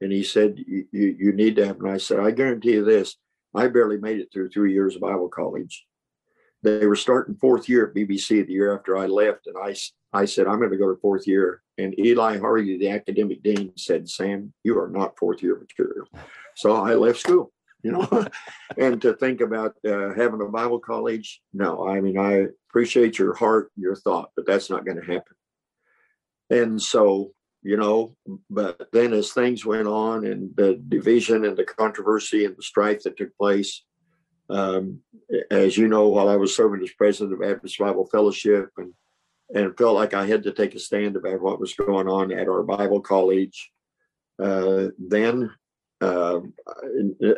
And 0.00 0.12
he 0.12 0.22
said, 0.22 0.56
you, 0.58 0.86
you, 0.92 1.16
you 1.18 1.32
need 1.32 1.56
to 1.56 1.66
have, 1.66 1.80
and 1.80 1.90
I 1.90 1.96
said, 1.96 2.20
I 2.20 2.30
guarantee 2.30 2.72
you 2.72 2.84
this, 2.84 3.16
I 3.54 3.68
barely 3.68 3.96
made 3.96 4.20
it 4.20 4.28
through 4.32 4.50
three 4.50 4.72
years 4.72 4.94
of 4.94 5.00
Bible 5.00 5.28
college. 5.28 5.85
They 6.66 6.84
were 6.84 6.96
starting 6.96 7.36
fourth 7.36 7.68
year 7.68 7.86
at 7.86 7.94
BBC 7.94 8.44
the 8.44 8.52
year 8.52 8.76
after 8.76 8.98
I 8.98 9.06
left. 9.06 9.46
And 9.46 9.54
I, 9.56 9.76
I 10.12 10.24
said, 10.24 10.48
I'm 10.48 10.58
going 10.58 10.72
to 10.72 10.76
go 10.76 10.92
to 10.92 11.00
fourth 11.00 11.24
year. 11.24 11.62
And 11.78 11.96
Eli 11.96 12.38
Hardy, 12.38 12.76
the 12.76 12.88
academic 12.88 13.44
dean, 13.44 13.72
said, 13.76 14.08
Sam, 14.08 14.52
you 14.64 14.76
are 14.80 14.88
not 14.88 15.16
fourth 15.16 15.44
year 15.44 15.56
material. 15.56 16.08
So 16.56 16.74
I 16.74 16.94
left 16.94 17.20
school, 17.20 17.52
you 17.84 17.92
know, 17.92 18.26
and 18.78 19.00
to 19.02 19.14
think 19.14 19.42
about 19.42 19.76
uh, 19.86 20.12
having 20.14 20.40
a 20.40 20.48
Bible 20.48 20.80
college, 20.80 21.40
no, 21.52 21.86
I 21.86 22.00
mean, 22.00 22.18
I 22.18 22.46
appreciate 22.68 23.16
your 23.16 23.34
heart, 23.34 23.70
your 23.76 23.94
thought, 23.94 24.30
but 24.34 24.44
that's 24.44 24.68
not 24.68 24.84
going 24.84 25.00
to 25.00 25.06
happen. 25.06 25.36
And 26.50 26.82
so 26.82 27.30
you 27.66 27.76
know. 27.76 28.16
But 28.48 28.88
then 28.92 29.12
as 29.12 29.32
things 29.32 29.66
went 29.66 29.88
on 29.88 30.24
and 30.24 30.54
the 30.56 30.80
division 30.88 31.44
and 31.44 31.56
the 31.56 31.64
controversy 31.64 32.44
and 32.44 32.56
the 32.56 32.62
strife 32.62 33.02
that 33.02 33.16
took 33.16 33.36
place, 33.36 33.82
um, 34.48 35.00
as 35.50 35.76
you 35.76 35.88
know, 35.88 36.08
while 36.08 36.28
I 36.28 36.36
was 36.36 36.54
serving 36.54 36.82
as 36.82 36.92
president 36.92 37.34
of 37.34 37.40
Baptist 37.40 37.78
Bible 37.78 38.06
Fellowship 38.06 38.70
and 38.76 38.92
and 39.54 39.76
felt 39.78 39.94
like 39.94 40.12
I 40.12 40.26
had 40.26 40.42
to 40.42 40.52
take 40.52 40.74
a 40.74 40.78
stand 40.78 41.16
about 41.16 41.40
what 41.40 41.60
was 41.60 41.72
going 41.74 42.08
on 42.08 42.32
at 42.32 42.48
our 42.48 42.64
Bible 42.64 43.00
college, 43.00 43.70
uh, 44.42 44.88
then 44.98 45.52
uh, 46.00 46.40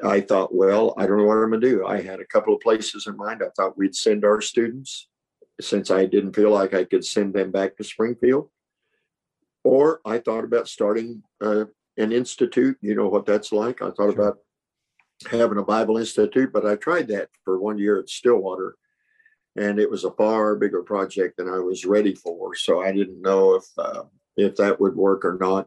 I 0.02 0.20
thought, 0.22 0.54
well, 0.54 0.94
I 0.96 1.06
don't 1.06 1.18
know 1.18 1.24
what 1.24 1.36
I'm 1.36 1.50
going 1.50 1.60
to 1.60 1.68
do. 1.68 1.86
I 1.86 2.00
had 2.00 2.20
a 2.20 2.26
couple 2.26 2.54
of 2.54 2.60
places 2.60 3.06
in 3.06 3.16
mind. 3.16 3.42
I 3.42 3.50
thought 3.54 3.76
we'd 3.76 3.94
send 3.94 4.24
our 4.24 4.40
students 4.40 5.08
since 5.60 5.90
I 5.90 6.06
didn't 6.06 6.34
feel 6.34 6.50
like 6.50 6.74
I 6.74 6.84
could 6.84 7.04
send 7.04 7.34
them 7.34 7.50
back 7.50 7.76
to 7.76 7.84
Springfield. 7.84 8.48
Or 9.64 10.00
I 10.04 10.18
thought 10.18 10.44
about 10.44 10.68
starting 10.68 11.22
uh, 11.42 11.66
an 11.98 12.12
institute. 12.12 12.78
You 12.80 12.94
know 12.94 13.08
what 13.08 13.26
that's 13.26 13.52
like. 13.52 13.82
I 13.82 13.86
thought 13.86 14.12
sure. 14.14 14.20
about 14.20 14.38
having 15.30 15.58
a 15.58 15.64
Bible 15.64 15.98
institute, 15.98 16.52
but 16.52 16.66
I 16.66 16.76
tried 16.76 17.08
that 17.08 17.28
for 17.44 17.58
one 17.58 17.78
year 17.78 17.98
at 17.98 18.08
Stillwater, 18.08 18.76
and 19.56 19.78
it 19.78 19.90
was 19.90 20.04
a 20.04 20.12
far 20.12 20.56
bigger 20.56 20.82
project 20.82 21.36
than 21.36 21.48
I 21.48 21.58
was 21.58 21.84
ready 21.84 22.14
for. 22.14 22.54
So 22.54 22.82
I 22.82 22.92
didn't 22.92 23.22
know 23.22 23.54
if 23.54 23.64
uh, 23.76 24.04
if 24.36 24.56
that 24.56 24.80
would 24.80 24.94
work 24.94 25.24
or 25.24 25.36
not. 25.40 25.66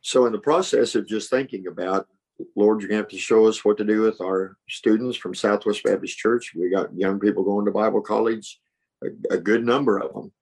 So 0.00 0.26
in 0.26 0.32
the 0.32 0.38
process 0.38 0.94
of 0.94 1.06
just 1.06 1.28
thinking 1.28 1.66
about, 1.66 2.06
Lord, 2.56 2.80
you're 2.80 2.88
gonna 2.88 3.02
have 3.02 3.08
to 3.08 3.18
show 3.18 3.46
us 3.46 3.64
what 3.64 3.76
to 3.78 3.84
do 3.84 4.02
with 4.02 4.20
our 4.20 4.56
students 4.68 5.18
from 5.18 5.34
Southwest 5.34 5.84
Baptist 5.84 6.16
Church. 6.16 6.52
We 6.56 6.70
got 6.70 6.96
young 6.96 7.20
people 7.20 7.44
going 7.44 7.66
to 7.66 7.72
Bible 7.72 8.00
college, 8.00 8.60
a, 9.02 9.34
a 9.34 9.38
good 9.38 9.64
number 9.64 9.98
of 9.98 10.14
them 10.14 10.32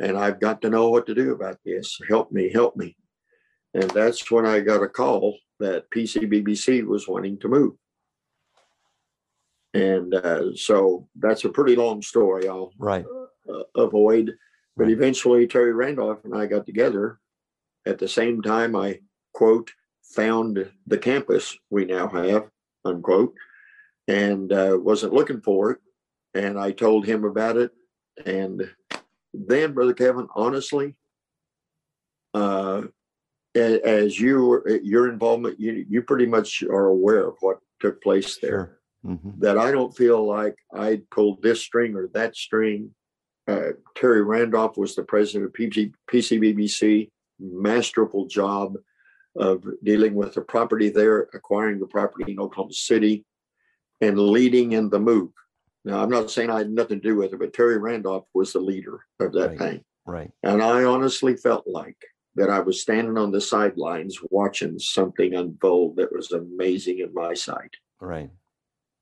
and 0.00 0.16
I've 0.16 0.40
got 0.40 0.62
to 0.62 0.70
know 0.70 0.88
what 0.88 1.06
to 1.06 1.14
do 1.14 1.32
about 1.32 1.58
this. 1.64 1.98
Help 2.08 2.32
me, 2.32 2.50
help 2.50 2.74
me. 2.74 2.96
And 3.74 3.88
that's 3.90 4.30
when 4.30 4.46
I 4.46 4.60
got 4.60 4.82
a 4.82 4.88
call 4.88 5.36
that 5.60 5.90
PCBBC 5.90 6.84
was 6.86 7.06
wanting 7.06 7.38
to 7.40 7.48
move. 7.48 7.74
And 9.74 10.14
uh, 10.14 10.54
so 10.54 11.08
that's 11.16 11.44
a 11.44 11.48
pretty 11.48 11.76
long 11.76 12.02
story. 12.02 12.48
I'll 12.48 12.72
right. 12.78 13.04
Uh, 13.48 13.62
avoid. 13.76 14.32
But 14.76 14.84
right. 14.84 14.92
eventually, 14.92 15.46
Terry 15.46 15.72
Randolph 15.72 16.24
and 16.24 16.34
I 16.34 16.46
got 16.46 16.66
together. 16.66 17.18
At 17.86 17.98
the 17.98 18.08
same 18.08 18.42
time, 18.42 18.76
I 18.76 19.00
quote 19.32 19.70
found 20.02 20.70
the 20.86 20.98
campus 20.98 21.56
we 21.70 21.84
now 21.84 22.08
have 22.08 22.50
unquote, 22.84 23.34
and 24.08 24.52
uh, 24.52 24.76
wasn't 24.78 25.12
looking 25.12 25.40
for 25.40 25.72
it. 25.72 25.78
And 26.34 26.58
I 26.58 26.70
told 26.72 27.06
him 27.06 27.24
about 27.24 27.56
it, 27.56 27.72
and 28.24 28.70
then, 29.34 29.72
Brother 29.72 29.94
Kevin, 29.94 30.28
honestly, 30.34 30.94
uh, 32.34 32.82
as 33.54 34.20
you 34.20 34.62
your 34.82 35.10
involvement, 35.10 35.58
you 35.58 35.84
you 35.88 36.02
pretty 36.02 36.26
much 36.26 36.62
are 36.62 36.86
aware 36.86 37.26
of 37.26 37.34
what 37.40 37.58
took 37.80 38.00
place 38.02 38.38
there. 38.40 38.50
Sure. 38.50 38.79
Mm-hmm. 39.06 39.40
That 39.40 39.56
I 39.56 39.70
don't 39.70 39.96
feel 39.96 40.26
like 40.26 40.56
I 40.74 41.00
pulled 41.10 41.42
this 41.42 41.62
string 41.62 41.94
or 41.96 42.08
that 42.08 42.36
string. 42.36 42.94
Uh, 43.48 43.70
Terry 43.96 44.22
Randolph 44.22 44.76
was 44.76 44.94
the 44.94 45.02
president 45.02 45.46
of 45.46 45.52
PC, 45.52 45.92
PCBBC, 46.10 47.10
masterful 47.38 48.26
job 48.26 48.74
of 49.36 49.64
dealing 49.82 50.14
with 50.14 50.34
the 50.34 50.42
property 50.42 50.90
there, 50.90 51.28
acquiring 51.32 51.80
the 51.80 51.86
property 51.86 52.32
in 52.32 52.40
Oklahoma 52.40 52.74
City, 52.74 53.24
and 54.00 54.18
leading 54.18 54.72
in 54.72 54.90
the 54.90 55.00
move. 55.00 55.30
Now, 55.84 56.02
I'm 56.02 56.10
not 56.10 56.30
saying 56.30 56.50
I 56.50 56.58
had 56.58 56.70
nothing 56.70 57.00
to 57.00 57.08
do 57.08 57.16
with 57.16 57.32
it, 57.32 57.38
but 57.38 57.54
Terry 57.54 57.78
Randolph 57.78 58.26
was 58.34 58.52
the 58.52 58.60
leader 58.60 59.00
of 59.18 59.32
that 59.32 59.50
right. 59.50 59.58
thing. 59.58 59.84
Right. 60.06 60.30
And 60.42 60.62
I 60.62 60.84
honestly 60.84 61.36
felt 61.36 61.66
like 61.66 61.96
that 62.34 62.50
I 62.50 62.60
was 62.60 62.82
standing 62.82 63.16
on 63.16 63.30
the 63.30 63.40
sidelines 63.40 64.18
watching 64.30 64.78
something 64.78 65.34
unfold 65.34 65.96
that 65.96 66.12
was 66.12 66.32
amazing 66.32 67.00
in 67.00 67.12
my 67.14 67.34
sight. 67.34 67.74
Right. 68.00 68.30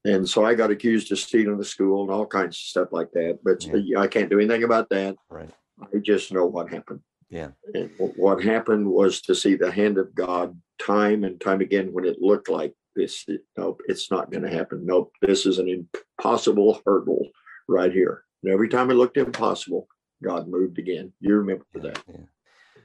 And 0.09 0.29
so 0.29 0.45
I 0.45 0.55
got 0.55 0.71
accused 0.71 1.13
of 1.13 1.19
stealing 1.19 1.59
the 1.59 1.65
school 1.65 2.03
and 2.03 2.11
all 2.11 2.27
kinds 2.27 2.57
of 2.57 2.61
stuff 2.61 2.89
like 2.93 3.11
that. 3.13 3.41
But 3.43 3.65
yeah. 3.65 4.01
I 4.01 4.07
can't 4.07 4.31
do 4.31 4.39
anything 4.39 4.65
about 4.65 4.89
that. 4.91 5.17
Right. 5.29 5.51
I 5.81 5.99
just 5.99 6.33
know 6.33 6.47
what 6.47 6.71
happened. 6.71 7.01
Yeah. 7.31 7.51
And 7.75 7.91
what 7.99 8.43
happened 8.43 8.87
was 8.89 9.21
to 9.23 9.35
see 9.35 9.55
the 9.55 9.71
hand 9.71 9.99
of 9.99 10.15
God 10.15 10.59
time 10.79 11.25
and 11.25 11.41
time 11.41 11.61
again 11.61 11.93
when 11.93 12.05
it 12.05 12.21
looked 12.21 12.49
like 12.49 12.75
this 12.99 13.25
nope 13.57 13.81
it's 13.87 14.11
not 14.11 14.31
going 14.31 14.43
to 14.43 14.51
happen 14.51 14.85
nope 14.85 15.13
this 15.23 15.47
is 15.47 15.59
an 15.59 15.69
impossible 15.69 16.81
hurdle 16.85 17.29
right 17.69 17.93
here 17.93 18.25
and 18.43 18.53
every 18.53 18.69
time 18.69 18.91
it 18.91 18.95
looked 18.95 19.17
impossible 19.17 19.87
god 20.23 20.49
moved 20.49 20.79
again 20.79 21.13
you 21.21 21.35
remember 21.35 21.65
that 21.75 22.03
yeah. 22.09 22.17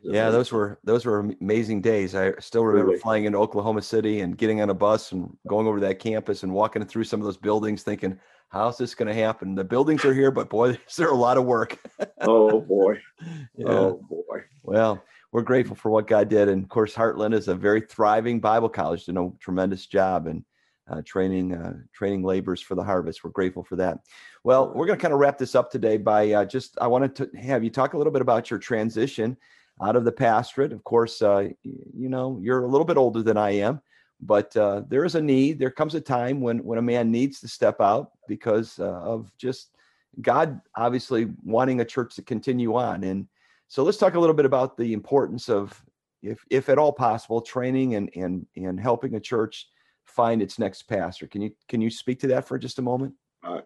Yeah, 0.03 0.29
those 0.29 0.51
were 0.51 0.79
those 0.83 1.05
were 1.05 1.19
amazing 1.39 1.81
days. 1.81 2.13
I 2.15 2.33
still 2.39 2.65
remember 2.65 2.89
really? 2.91 2.99
flying 2.99 3.25
into 3.25 3.37
Oklahoma 3.37 3.81
City 3.81 4.21
and 4.21 4.37
getting 4.37 4.61
on 4.61 4.69
a 4.69 4.73
bus 4.73 5.11
and 5.11 5.35
going 5.47 5.65
over 5.65 5.79
to 5.79 5.85
that 5.85 5.99
campus 5.99 6.43
and 6.43 6.53
walking 6.53 6.83
through 6.85 7.05
some 7.05 7.21
of 7.21 7.25
those 7.25 7.37
buildings, 7.37 7.83
thinking, 7.83 8.19
"How's 8.49 8.77
this 8.77 8.95
going 8.95 9.07
to 9.07 9.13
happen?" 9.13 9.55
The 9.55 9.63
buildings 9.63 10.03
are 10.03 10.13
here, 10.13 10.31
but 10.31 10.49
boy, 10.49 10.71
is 10.87 10.95
there 10.97 11.09
a 11.09 11.15
lot 11.15 11.37
of 11.37 11.45
work. 11.45 11.77
oh 12.21 12.59
boy, 12.61 12.99
yeah. 13.55 13.67
oh 13.67 14.01
boy. 14.09 14.41
Well, 14.63 15.03
we're 15.31 15.41
grateful 15.41 15.75
for 15.75 15.89
what 15.89 16.07
God 16.07 16.29
did. 16.29 16.49
And 16.49 16.63
of 16.63 16.69
course, 16.69 16.93
Heartland 16.93 17.33
is 17.33 17.47
a 17.47 17.55
very 17.55 17.81
thriving 17.81 18.39
Bible 18.39 18.69
college, 18.69 19.05
did 19.05 19.17
a 19.17 19.31
tremendous 19.39 19.85
job 19.85 20.27
and 20.27 20.43
uh, 20.89 21.01
training 21.05 21.53
uh, 21.53 21.73
training 21.93 22.23
laborers 22.23 22.61
for 22.61 22.75
the 22.75 22.83
harvest. 22.83 23.23
We're 23.23 23.31
grateful 23.31 23.63
for 23.63 23.77
that. 23.77 23.99
Well, 24.43 24.73
we're 24.75 24.85
going 24.85 24.99
to 24.99 25.01
kind 25.01 25.13
of 25.13 25.19
wrap 25.19 25.37
this 25.37 25.55
up 25.55 25.71
today 25.71 25.97
by 25.97 26.31
uh, 26.31 26.45
just 26.45 26.77
I 26.81 26.87
wanted 26.87 27.15
to 27.15 27.29
have 27.39 27.63
you 27.63 27.69
talk 27.69 27.93
a 27.93 27.97
little 27.97 28.11
bit 28.11 28.21
about 28.21 28.49
your 28.49 28.59
transition 28.59 29.37
out 29.81 29.95
of 29.95 30.05
the 30.05 30.11
pastorate. 30.11 30.71
Of 30.71 30.83
course, 30.83 31.21
uh, 31.21 31.49
you 31.63 32.09
know 32.09 32.39
you're 32.41 32.63
a 32.63 32.69
little 32.69 32.85
bit 32.85 32.97
older 32.97 33.23
than 33.23 33.37
I 33.37 33.51
am, 33.51 33.81
but 34.21 34.55
uh, 34.55 34.83
there 34.87 35.05
is 35.05 35.15
a 35.15 35.21
need. 35.21 35.59
There 35.59 35.71
comes 35.71 35.95
a 35.95 36.01
time 36.01 36.41
when 36.41 36.63
when 36.63 36.79
a 36.79 36.83
man 36.83 37.11
needs 37.11 37.39
to 37.41 37.47
step 37.47 37.81
out 37.81 38.11
because 38.27 38.79
uh, 38.79 38.83
of 38.83 39.31
just 39.37 39.75
God 40.21 40.61
obviously 40.75 41.27
wanting 41.43 41.81
a 41.81 41.85
church 41.85 42.15
to 42.15 42.21
continue 42.21 42.75
on 42.75 43.03
and 43.03 43.27
so 43.73 43.81
let's 43.81 43.97
talk 43.97 44.13
a 44.13 44.19
little 44.19 44.35
bit 44.35 44.45
about 44.45 44.77
the 44.77 44.93
importance 44.93 45.49
of, 45.49 45.83
if 46.21 46.45
if 46.51 46.69
at 46.69 46.77
all 46.77 46.93
possible, 46.93 47.41
training 47.41 47.95
and 47.95 48.07
and 48.15 48.45
and 48.55 48.79
helping 48.79 49.15
a 49.15 49.19
church 49.19 49.67
find 50.05 50.43
its 50.43 50.59
next 50.59 50.83
pastor. 50.83 51.25
Can 51.25 51.41
you 51.41 51.51
can 51.67 51.81
you 51.81 51.89
speak 51.89 52.19
to 52.19 52.27
that 52.27 52.47
for 52.47 52.59
just 52.59 52.77
a 52.77 52.83
moment? 52.83 53.15
Uh, 53.43 53.61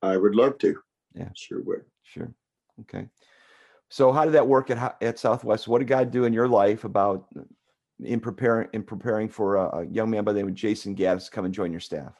I 0.00 0.16
would 0.16 0.34
love 0.34 0.56
to. 0.60 0.78
Yeah, 1.14 1.28
sure 1.34 1.60
would. 1.60 1.84
Sure. 2.04 2.32
Okay. 2.80 3.06
So 3.90 4.12
how 4.12 4.24
did 4.24 4.34
that 4.34 4.46
work 4.46 4.70
at 4.70 4.96
at 5.02 5.18
Southwest? 5.18 5.68
What 5.68 5.78
did 5.80 5.88
God 5.88 6.10
do 6.10 6.24
in 6.24 6.32
your 6.32 6.48
life 6.48 6.84
about 6.84 7.26
in 8.02 8.20
preparing 8.20 8.68
in 8.72 8.82
preparing 8.82 9.28
for 9.28 9.56
a, 9.56 9.78
a 9.78 9.86
young 9.86 10.10
man 10.10 10.24
by 10.24 10.32
the 10.32 10.38
name 10.38 10.48
of 10.48 10.54
Jason 10.54 10.94
Gaddis 10.94 11.26
to 11.26 11.30
come 11.30 11.44
and 11.44 11.52
join 11.52 11.72
your 11.72 11.80
staff? 11.80 12.14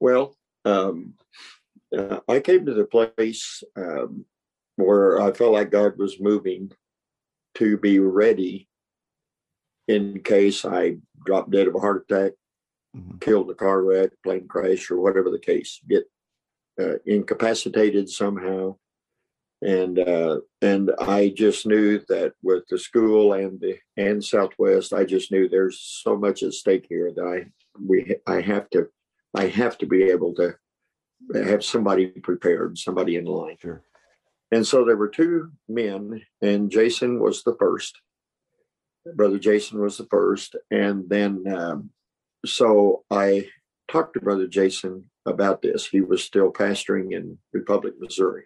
Well, 0.00 0.36
um, 0.64 1.14
uh, 1.96 2.20
I 2.28 2.40
came 2.40 2.66
to 2.66 2.74
the 2.74 2.84
place 2.84 3.62
um, 3.76 4.24
where 4.76 5.20
I 5.20 5.32
felt 5.32 5.52
like 5.52 5.70
God 5.70 5.96
was 5.96 6.20
moving 6.20 6.72
to 7.54 7.76
be 7.76 7.98
ready 7.98 8.68
in 9.86 10.20
case 10.22 10.64
I 10.64 10.96
dropped 11.24 11.50
dead 11.50 11.66
of 11.66 11.74
a 11.74 11.80
heart 11.80 12.06
attack, 12.08 12.32
mm-hmm. 12.96 13.18
killed 13.18 13.50
a 13.50 13.54
car 13.54 13.82
wreck, 13.82 14.10
plane 14.22 14.46
crash, 14.46 14.90
or 14.90 15.00
whatever 15.00 15.30
the 15.30 15.38
case, 15.38 15.80
get 15.88 16.04
uh, 16.80 16.98
incapacitated 17.06 18.08
somehow. 18.08 18.76
And 19.62 19.98
uh, 19.98 20.40
and 20.62 20.92
I 21.00 21.32
just 21.36 21.66
knew 21.66 22.00
that 22.08 22.32
with 22.42 22.64
the 22.68 22.78
school 22.78 23.32
and 23.32 23.60
the 23.60 23.78
and 23.96 24.22
Southwest, 24.22 24.92
I 24.92 25.04
just 25.04 25.32
knew 25.32 25.48
there's 25.48 25.80
so 25.80 26.16
much 26.16 26.42
at 26.42 26.52
stake 26.52 26.86
here 26.88 27.12
that 27.14 27.24
I 27.24 27.50
we 27.84 28.16
I 28.26 28.40
have 28.40 28.70
to 28.70 28.88
I 29.34 29.46
have 29.46 29.76
to 29.78 29.86
be 29.86 30.04
able 30.04 30.34
to 30.34 30.54
have 31.34 31.64
somebody 31.64 32.06
prepared, 32.06 32.78
somebody 32.78 33.16
in 33.16 33.24
line. 33.24 33.56
Sure. 33.60 33.82
And 34.50 34.66
so 34.66 34.84
there 34.84 34.96
were 34.96 35.08
two 35.08 35.50
men, 35.68 36.22
and 36.40 36.70
Jason 36.70 37.20
was 37.20 37.42
the 37.42 37.56
first. 37.58 38.00
Brother 39.14 39.38
Jason 39.38 39.80
was 39.80 39.96
the 39.98 40.06
first, 40.10 40.54
and 40.70 41.08
then 41.08 41.44
um, 41.52 41.90
so 42.46 43.04
I 43.10 43.48
talked 43.90 44.14
to 44.14 44.20
Brother 44.20 44.46
Jason 44.46 45.10
about 45.26 45.62
this. 45.62 45.86
He 45.86 46.00
was 46.00 46.22
still 46.22 46.52
pastoring 46.52 47.12
in 47.12 47.38
Republic, 47.52 47.94
Missouri. 47.98 48.44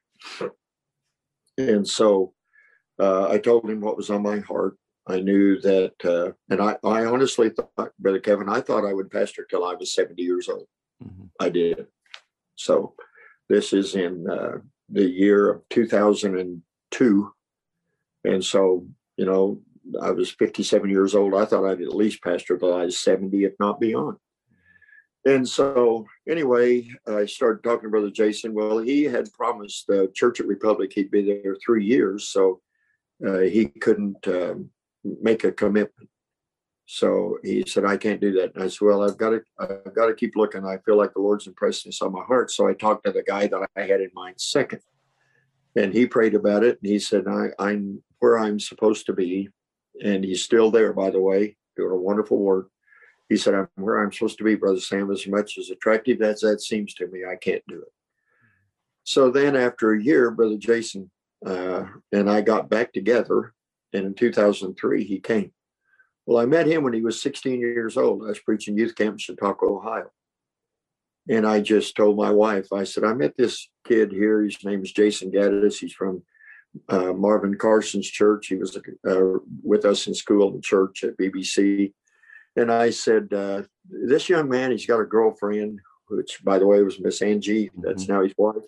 And 1.59 1.87
so 1.87 2.33
uh, 2.99 3.29
I 3.29 3.39
told 3.39 3.69
him 3.69 3.81
what 3.81 3.97
was 3.97 4.11
on 4.11 4.23
my 4.23 4.39
heart. 4.41 4.77
I 5.07 5.21
knew 5.21 5.61
that, 5.61 5.95
uh, 6.05 6.33
and 6.49 6.61
I, 6.61 6.77
I 6.85 7.07
honestly 7.07 7.51
thought, 7.51 7.93
Brother 7.99 8.21
Kevin, 8.21 8.49
I 8.49 8.61
thought 8.61 8.87
I 8.87 8.93
would 8.93 9.11
pastor 9.11 9.45
till 9.49 9.65
I 9.65 9.75
was 9.75 9.93
70 9.95 10.23
years 10.23 10.49
old. 10.49 10.69
Mm-hmm. 11.03 11.25
I 11.41 11.49
did. 11.49 11.87
So 12.55 12.95
this 13.49 13.73
is 13.73 13.97
in 13.97 14.29
uh, 14.31 14.59
the 14.89 15.09
year 15.09 15.51
of 15.51 15.69
2002. 15.71 17.33
And 18.25 18.45
so, 18.45 18.87
you 19.17 19.27
know, 19.27 19.61
I 20.01 20.13
was 20.13 20.31
57 20.31 20.89
years 20.89 21.15
old. 21.15 21.35
I 21.35 21.45
thought 21.45 21.69
I'd 21.69 21.83
at 21.83 21.95
least 21.95 22.23
pastor 22.23 22.57
till 22.57 22.73
I 22.73 22.85
was 22.85 22.99
70, 22.99 23.45
if 23.45 23.55
not 23.59 23.81
beyond. 23.81 24.19
And 25.25 25.49
so, 25.49 26.07
anyway, 26.29 26.89
I 27.07 27.27
started 27.27 27.63
talking 27.63 27.85
to 27.85 27.91
Brother 27.91 28.11
Jason. 28.11 28.55
Well, 28.55 28.79
he 28.79 29.05
had 29.05 29.33
promised 29.33 29.87
the 29.87 30.11
Church 30.15 30.41
at 30.41 30.47
Republic 30.47 30.93
he'd 30.93 31.13
be 31.13 31.23
there 31.23 31.57
three 31.65 31.85
years, 31.85 32.29
so 32.29 32.61
uh, 33.25 33.39
he 33.39 33.67
couldn't 33.67 34.27
um, 34.27 34.71
make 35.05 35.45
a 35.45 35.53
commitment. 35.53 36.09
So 36.87 37.39
he 37.45 37.65
said, 37.67 37.85
"I 37.85 37.97
can't 37.97 38.21
do 38.21 38.33
that." 38.33 38.55
And 38.55 38.65
I 38.65 38.69
said, 38.69 38.85
"Well, 38.85 39.03
I've 39.05 39.17
got 39.17 39.31
to, 39.31 39.43
I've 39.61 39.95
got 39.95 40.07
to 40.07 40.15
keep 40.15 40.35
looking. 40.35 40.67
I 40.67 40.79
feel 40.79 40.97
like 40.97 41.13
the 41.15 41.21
Lord's 41.21 41.47
impressed 41.47 41.85
this 41.85 42.03
on 42.03 42.13
my 42.13 42.25
heart." 42.25 42.51
So 42.51 42.67
I 42.67 42.75
talked 42.75 43.05
to 43.05 43.13
the 43.13 43.23
guy 43.23 43.47
that 43.47 43.69
I 43.77 43.81
had 43.83 44.01
in 44.01 44.11
mind 44.15 44.41
second, 44.41 44.81
and 45.77 45.93
he 45.93 46.07
prayed 46.07 46.35
about 46.35 46.65
it. 46.65 46.81
And 46.83 46.91
he 46.91 46.99
said, 46.99 47.29
I, 47.29 47.51
"I'm 47.61 48.03
where 48.19 48.41
I'm 48.41 48.59
supposed 48.59 49.07
to 49.07 49.13
be," 49.13 49.51
and 50.03 50.25
he's 50.25 50.43
still 50.43 50.73
there, 50.73 50.93
by 50.93 51.11
the 51.11 51.21
way, 51.21 51.57
doing 51.77 51.93
a 51.93 51.97
wonderful 51.97 52.39
work 52.39 52.72
he 53.33 53.39
said, 53.39 53.55
I'm 53.55 53.69
where 53.77 54.03
I'm 54.03 54.13
supposed 54.13 54.39
to 54.39 54.45
be, 54.45 54.55
Brother 54.55 54.81
Sam, 54.81 55.11
as 55.11 55.27
much 55.27 55.59
as 55.59 55.71
attractive 55.71 56.21
as 56.23 56.41
that 56.41 56.61
seems 56.61 56.95
to 56.95 57.07
me, 57.09 57.25
I 57.25 57.37
can't 57.37 57.63
do 57.67 57.81
it. 57.81 57.93
So 59.05 59.31
then 59.31 59.57
after 59.57 59.93
a 59.93 60.03
year, 60.03 60.31
Brother 60.31 60.59
Jason 60.59 61.11
uh, 61.45 61.85
and 62.13 62.31
I 62.31 62.41
got 62.41 62.69
back 62.69 62.93
together. 62.93 63.55
And 63.93 64.07
in 64.07 64.15
2003, 64.15 65.05
he 65.05 65.19
came. 65.19 65.53
Well, 66.25 66.43
I 66.43 66.47
met 66.47 66.67
him 66.67 66.83
when 66.83 66.93
he 66.93 67.03
was 67.03 67.21
16 67.21 67.61
years 67.61 67.97
old. 67.97 68.23
I 68.23 68.29
was 68.29 68.39
preaching 68.39 68.77
youth 68.77 68.95
camp 68.95 69.15
in 69.15 69.19
Chautauqua, 69.19 69.69
Ohio. 69.69 70.11
And 71.29 71.47
I 71.47 71.61
just 71.61 71.97
told 71.97 72.17
my 72.17 72.31
wife, 72.31 72.73
I 72.73 72.85
said, 72.85 73.05
I 73.05 73.13
met 73.13 73.37
this 73.37 73.69
kid 73.87 74.13
here. 74.13 74.43
His 74.43 74.65
name 74.65 74.83
is 74.83 74.93
Jason 74.93 75.31
Gaddis. 75.31 75.79
He's 75.79 75.93
from 75.93 76.23
uh, 76.89 77.13
Marvin 77.13 77.57
Carson's 77.57 78.09
church. 78.09 78.47
He 78.49 78.57
was 78.57 78.77
uh, 78.77 79.39
with 79.63 79.85
us 79.85 80.07
in 80.07 80.15
school 80.15 80.53
and 80.55 80.63
church 80.63 81.05
at 81.05 81.19
BBC. 81.19 81.93
And 82.57 82.71
I 82.71 82.91
said, 82.91 83.33
uh, 83.33 83.63
This 83.89 84.29
young 84.29 84.49
man, 84.49 84.71
he's 84.71 84.87
got 84.87 85.01
a 85.01 85.07
girlfriend, 85.07 85.81
which, 86.09 86.43
by 86.45 86.59
the 86.59 86.67
way, 86.67 86.83
was 86.83 87.01
Miss 87.01 87.23
Angie. 87.23 87.71
That's 87.79 88.05
mm-hmm. 88.05 88.13
now 88.13 88.23
his 88.23 88.35
wife. 88.37 88.65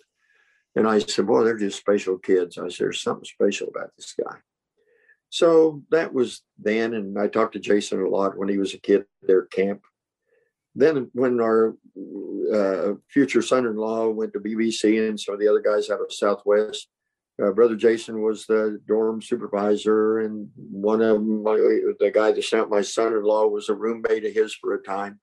And 0.75 0.87
I 0.87 0.99
said, 0.99 1.27
Boy, 1.27 1.43
they're 1.43 1.57
just 1.57 1.79
special 1.79 2.17
kids. 2.17 2.57
I 2.57 2.67
said, 2.69 2.85
There's 2.85 3.01
something 3.01 3.25
special 3.25 3.67
about 3.67 3.91
this 3.97 4.13
guy. 4.13 4.37
So 5.29 5.83
that 5.91 6.13
was 6.13 6.41
then. 6.57 6.93
And 6.93 7.19
I 7.19 7.27
talked 7.27 7.53
to 7.53 7.59
Jason 7.59 8.01
a 8.01 8.07
lot 8.07 8.37
when 8.37 8.49
he 8.49 8.57
was 8.57 8.73
a 8.73 8.79
kid 8.79 9.05
there 9.21 9.43
at 9.43 9.51
camp. 9.51 9.81
Then, 10.77 11.09
when 11.13 11.39
our 11.39 11.75
uh, 12.53 12.95
future 13.09 13.41
son 13.41 13.65
in 13.65 13.77
law 13.77 14.09
went 14.09 14.33
to 14.33 14.39
BBC 14.39 15.07
and 15.07 15.17
some 15.17 15.33
of 15.33 15.39
the 15.39 15.47
other 15.47 15.61
guys 15.61 15.89
out 15.89 16.01
of 16.01 16.11
Southwest, 16.11 16.89
uh, 17.41 17.51
Brother 17.51 17.75
Jason 17.75 18.21
was 18.21 18.45
the 18.45 18.79
dorm 18.87 19.21
supervisor, 19.21 20.19
and 20.19 20.49
one 20.55 21.01
of 21.01 21.15
them, 21.15 21.43
the 21.43 22.11
guy 22.13 22.31
that 22.31 22.43
sent 22.43 22.69
my 22.69 22.81
son-in-law, 22.81 23.47
was 23.47 23.67
a 23.67 23.73
roommate 23.73 24.25
of 24.25 24.33
his 24.33 24.53
for 24.53 24.73
a 24.73 24.81
time. 24.81 25.19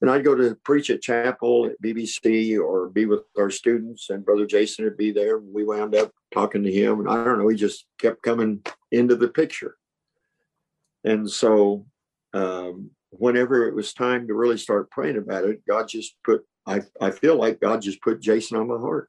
And 0.00 0.10
I'd 0.10 0.24
go 0.24 0.34
to 0.34 0.56
preach 0.56 0.90
at 0.90 1.00
chapel 1.00 1.66
at 1.66 1.80
BBC 1.80 2.58
or 2.58 2.88
be 2.88 3.06
with 3.06 3.22
our 3.38 3.50
students, 3.50 4.10
and 4.10 4.24
Brother 4.24 4.44
Jason 4.44 4.84
would 4.84 4.96
be 4.96 5.12
there. 5.12 5.38
We 5.38 5.64
wound 5.64 5.94
up 5.94 6.10
talking 6.34 6.64
to 6.64 6.72
him, 6.72 7.00
and 7.00 7.08
I 7.08 7.24
don't 7.24 7.38
know, 7.38 7.48
he 7.48 7.56
just 7.56 7.86
kept 7.98 8.22
coming 8.22 8.62
into 8.90 9.14
the 9.14 9.28
picture. 9.28 9.76
And 11.04 11.30
so, 11.30 11.86
um, 12.34 12.90
whenever 13.10 13.68
it 13.68 13.74
was 13.74 13.94
time 13.94 14.26
to 14.26 14.34
really 14.34 14.58
start 14.58 14.90
praying 14.90 15.16
about 15.16 15.44
it, 15.44 15.64
God 15.66 15.88
just 15.88 16.16
put, 16.24 16.44
I, 16.66 16.82
I 17.00 17.12
feel 17.12 17.36
like 17.36 17.60
God 17.60 17.80
just 17.80 18.02
put 18.02 18.20
Jason 18.20 18.58
on 18.58 18.66
my 18.66 18.78
heart 18.78 19.08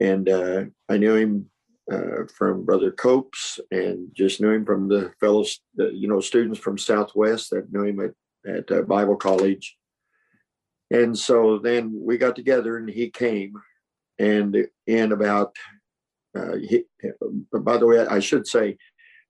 and 0.00 0.28
uh, 0.28 0.64
I 0.88 0.96
knew 0.96 1.14
him 1.14 1.50
uh, 1.90 2.24
from 2.36 2.64
Brother 2.64 2.90
Copes, 2.90 3.60
and 3.70 4.08
just 4.14 4.40
knew 4.40 4.50
him 4.50 4.64
from 4.64 4.88
the 4.88 5.12
fellows, 5.20 5.60
uh, 5.78 5.88
you 5.88 6.08
know, 6.08 6.20
students 6.20 6.58
from 6.58 6.78
Southwest 6.78 7.50
that 7.50 7.72
knew 7.72 7.84
him 7.84 8.00
at 8.00 8.12
at 8.46 8.70
uh, 8.72 8.82
Bible 8.82 9.16
College. 9.16 9.76
And 10.90 11.16
so 11.16 11.58
then 11.58 11.92
we 11.94 12.18
got 12.18 12.34
together, 12.34 12.78
and 12.78 12.88
he 12.88 13.10
came, 13.10 13.52
and 14.18 14.66
in 14.86 15.12
about, 15.12 15.54
uh, 16.36 16.56
he, 16.56 16.84
by 17.52 17.76
the 17.76 17.86
way, 17.86 18.06
I 18.06 18.20
should 18.20 18.46
say, 18.46 18.78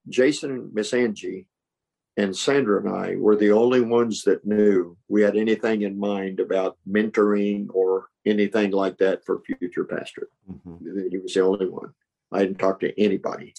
Jason 0.08 0.70
Miss 0.72 0.94
Angie 0.94 1.46
and 2.16 2.36
Sandra 2.36 2.80
and 2.80 2.88
I 2.88 3.16
were 3.16 3.36
the 3.36 3.52
only 3.52 3.80
ones 3.80 4.22
that 4.22 4.44
knew 4.44 4.96
we 5.08 5.22
had 5.22 5.36
anything 5.36 5.82
in 5.82 5.98
mind 5.98 6.40
about 6.40 6.78
mentoring 6.88 7.66
or 7.72 8.09
anything 8.26 8.70
like 8.70 8.98
that 8.98 9.24
for 9.24 9.40
future 9.40 9.84
pastor. 9.84 10.28
Mm-hmm. 10.50 11.08
He 11.10 11.18
was 11.18 11.34
the 11.34 11.40
only 11.40 11.68
one. 11.68 11.92
I 12.32 12.40
didn't 12.40 12.58
talk 12.58 12.80
to 12.80 13.00
anybody. 13.00 13.54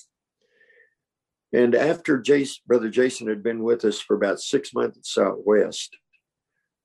And 1.54 1.76
after 1.76 2.22
Jace, 2.22 2.64
Brother 2.66 2.90
Jason 2.90 3.28
had 3.28 3.44
been 3.44 3.64
with 3.64 3.84
us 3.84 4.00
for 4.00 4.16
about 4.16 4.40
six 4.40 4.74
months 4.74 4.98
at 4.98 5.06
Southwest, 5.06 5.98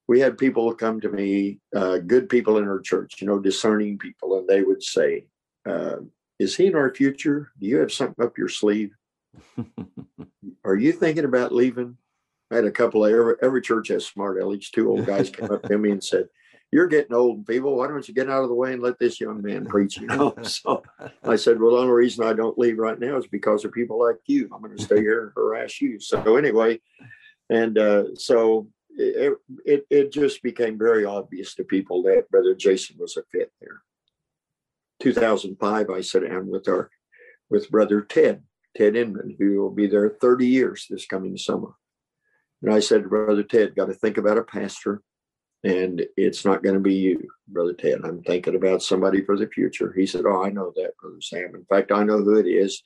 we 0.09 0.21
had 0.21 0.39
people 0.39 0.73
come 0.75 1.01
to 1.01 1.09
me, 1.09 1.61
uh, 1.75 1.99
good 1.99 2.29
people 2.29 2.59
in 2.59 2.69
our 2.69 2.81
church, 2.81 3.21
you 3.21 3.27
know, 3.27 3.39
discerning 3.39 3.99
people, 3.99 4.39
and 4.39 4.49
they 4.49 4.63
would 4.63 4.83
say, 4.83 5.27
uh, 5.69 5.97
Is 6.39 6.57
he 6.57 6.67
in 6.67 6.77
our 6.77 6.95
future? 6.95 7.51
Do 7.61 7.67
you 7.67 7.79
have 7.79 7.93
something 7.93 8.25
up 8.25 8.39
your 8.39 8.49
sleeve? 8.49 8.91
Are 10.65 10.77
you 10.77 10.93
thinking 10.93 11.25
about 11.25 11.53
leaving? 11.53 11.97
I 12.51 12.57
had 12.57 12.65
a 12.65 12.71
couple 12.71 13.05
of 13.05 13.13
every, 13.13 13.35
every 13.43 13.61
church 13.61 13.89
has 13.89 14.07
smart 14.07 14.39
alecs. 14.39 14.71
Two 14.71 14.89
old 14.91 15.07
guys 15.07 15.31
came 15.31 15.51
up 15.51 15.65
to 15.65 15.79
me 15.79 15.91
and 15.91 16.03
said, 16.03 16.29
You're 16.73 16.89
getting 16.89 17.15
old, 17.15 17.47
people. 17.47 17.77
Why 17.77 17.87
don't 17.87 18.07
you 18.07 18.13
get 18.13 18.29
out 18.29 18.43
of 18.43 18.49
the 18.49 18.55
way 18.55 18.73
and 18.73 18.83
let 18.83 18.99
this 18.99 19.21
young 19.21 19.41
man 19.41 19.67
preach? 19.67 19.99
You 19.99 20.09
know? 20.09 20.35
so 20.43 20.83
I 21.23 21.37
said, 21.37 21.61
Well, 21.61 21.73
the 21.73 21.79
only 21.79 21.93
reason 21.93 22.25
I 22.25 22.33
don't 22.33 22.59
leave 22.59 22.79
right 22.79 22.99
now 22.99 23.17
is 23.17 23.27
because 23.27 23.65
of 23.65 23.73
people 23.73 23.99
like 23.99 24.17
you. 24.27 24.49
I'm 24.53 24.63
going 24.63 24.77
to 24.77 24.83
stay 24.83 25.01
here 25.01 25.25
and 25.25 25.33
harass 25.37 25.81
you. 25.81 26.01
So, 26.01 26.37
anyway, 26.37 26.81
and 27.49 27.79
uh, 27.79 28.15
so 28.17 28.69
it, 28.97 29.35
it, 29.65 29.87
it 29.91 30.13
just 30.13 30.43
became 30.43 30.77
very 30.79 31.05
obvious 31.05 31.55
to 31.55 31.65
people 31.65 32.03
that 32.05 32.29
Brother 32.31 32.55
Jason 32.55 32.97
was 32.99 33.17
a 33.17 33.23
fit 33.31 33.53
there. 33.61 33.83
2005, 35.01 35.91
I 35.91 36.01
sat 36.01 36.29
down 36.29 36.49
with 36.49 36.69
our 36.69 36.91
with 37.49 37.71
Brother 37.71 38.01
Ted 38.01 38.43
Ted 38.77 38.97
Inman, 38.97 39.37
who 39.39 39.61
will 39.61 39.71
be 39.71 39.87
there 39.87 40.09
30 40.09 40.47
years 40.47 40.87
this 40.89 41.07
coming 41.07 41.37
summer. 41.37 41.71
And 42.63 42.73
I 42.73 42.81
said 42.81 43.03
to 43.03 43.09
Brother 43.09 43.43
Ted, 43.43 43.75
got 43.75 43.87
to 43.87 43.95
think 43.95 44.19
about 44.19 44.39
a 44.39 44.43
pastor, 44.43 45.03
and 45.67 46.07
it's 46.17 46.45
not 46.45 46.63
going 46.63 46.75
to 46.75 46.81
be 46.81 46.95
you, 46.95 47.29
Brother 47.49 47.73
Ted. 47.73 48.01
I'm 48.05 48.23
thinking 48.23 48.55
about 48.55 48.83
somebody 48.83 49.25
for 49.25 49.37
the 49.37 49.49
future. 49.49 49.93
He 49.93 50.07
said, 50.07 50.25
Oh, 50.25 50.45
I 50.45 50.51
know 50.51 50.73
that, 50.77 50.97
Brother 50.97 51.21
Sam. 51.21 51.55
In 51.55 51.65
fact, 51.65 51.91
I 51.91 52.05
know 52.05 52.19
who 52.19 52.37
it 52.37 52.47
is. 52.47 52.83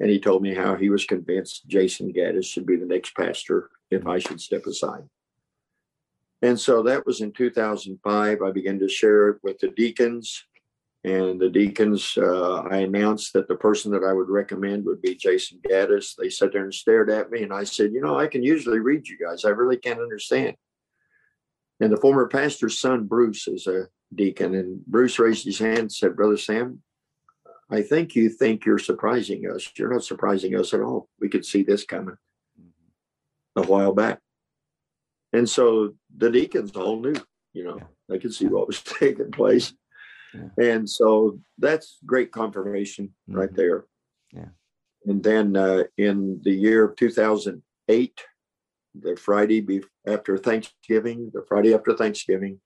And 0.00 0.10
he 0.10 0.20
told 0.20 0.42
me 0.42 0.54
how 0.54 0.76
he 0.76 0.90
was 0.90 1.04
convinced 1.04 1.66
Jason 1.66 2.12
Gaddis 2.12 2.46
should 2.46 2.66
be 2.66 2.76
the 2.76 2.86
next 2.86 3.14
pastor 3.16 3.70
if 3.90 4.06
I 4.06 4.18
should 4.18 4.40
step 4.40 4.66
aside. 4.66 5.04
And 6.42 6.58
so 6.58 6.82
that 6.82 7.06
was 7.06 7.20
in 7.20 7.32
2005. 7.32 8.42
I 8.42 8.50
began 8.50 8.78
to 8.80 8.88
share 8.88 9.30
it 9.30 9.38
with 9.42 9.58
the 9.58 9.68
deacons 9.68 10.44
and 11.04 11.38
the 11.38 11.50
deacons, 11.50 12.16
uh, 12.16 12.62
I 12.62 12.78
announced 12.78 13.34
that 13.34 13.46
the 13.46 13.56
person 13.56 13.92
that 13.92 14.04
I 14.04 14.14
would 14.14 14.30
recommend 14.30 14.86
would 14.86 15.02
be 15.02 15.14
Jason 15.14 15.60
Gaddis. 15.68 16.14
They 16.16 16.30
sat 16.30 16.52
there 16.52 16.64
and 16.64 16.72
stared 16.72 17.10
at 17.10 17.30
me, 17.30 17.42
and 17.42 17.52
I 17.52 17.64
said, 17.64 17.92
You 17.92 18.00
know, 18.00 18.18
I 18.18 18.26
can 18.26 18.42
usually 18.42 18.78
read 18.78 19.06
you 19.06 19.18
guys. 19.18 19.44
I 19.44 19.50
really 19.50 19.76
can't 19.76 20.00
understand. 20.00 20.56
And 21.80 21.92
the 21.92 21.96
former 21.96 22.28
pastor's 22.28 22.78
son, 22.78 23.04
Bruce, 23.04 23.48
is 23.48 23.66
a 23.66 23.88
deacon. 24.14 24.54
And 24.54 24.84
Bruce 24.86 25.18
raised 25.18 25.44
his 25.44 25.58
hand 25.58 25.78
and 25.78 25.92
said, 25.92 26.16
Brother 26.16 26.36
Sam, 26.36 26.82
I 27.70 27.82
think 27.82 28.14
you 28.14 28.28
think 28.28 28.64
you're 28.64 28.78
surprising 28.78 29.44
us. 29.50 29.68
You're 29.76 29.92
not 29.92 30.04
surprising 30.04 30.54
us 30.54 30.72
at 30.74 30.80
all. 30.80 31.08
We 31.20 31.28
could 31.28 31.44
see 31.44 31.62
this 31.62 31.84
coming 31.84 32.16
a 33.56 33.62
while 33.62 33.92
back. 33.92 34.20
And 35.32 35.48
so 35.48 35.94
the 36.16 36.30
deacons 36.30 36.76
all 36.76 37.00
knew, 37.00 37.14
you 37.52 37.64
know, 37.64 37.80
they 38.08 38.18
could 38.18 38.34
see 38.34 38.46
what 38.46 38.66
was 38.66 38.82
taking 38.82 39.30
place. 39.30 39.72
Yeah. 40.32 40.72
And 40.72 40.90
so 40.90 41.40
that's 41.58 41.98
great 42.04 42.32
confirmation 42.32 43.14
mm-hmm. 43.28 43.38
right 43.38 43.54
there. 43.54 43.86
Yeah. 44.32 44.48
And 45.06 45.22
then 45.22 45.56
uh, 45.56 45.84
in 45.96 46.40
the 46.42 46.52
year 46.52 46.84
of 46.84 46.96
2008, 46.96 48.24
the 48.94 49.16
Friday 49.16 49.60
be- 49.60 49.84
after 50.06 50.38
Thanksgiving, 50.38 51.30
the 51.32 51.44
Friday 51.48 51.74
after 51.74 51.96
Thanksgiving, 51.96 52.60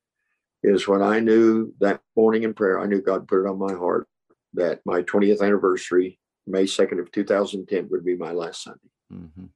is 0.62 0.88
when 0.88 1.02
I 1.02 1.20
knew 1.20 1.74
that 1.80 2.00
morning 2.16 2.42
in 2.42 2.54
prayer, 2.54 2.80
I 2.80 2.86
knew 2.86 3.00
God 3.00 3.28
put 3.28 3.44
it 3.44 3.48
on 3.48 3.58
my 3.58 3.74
heart 3.74 4.08
that 4.54 4.80
my 4.84 5.02
20th 5.02 5.40
anniversary, 5.40 6.18
May 6.46 6.64
2nd 6.64 7.00
of 7.00 7.12
2010, 7.12 7.88
would 7.90 8.04
be 8.04 8.16
my 8.16 8.32
last 8.32 8.64
Sunday. 8.64 8.80
Mm-hmm. 9.12 9.46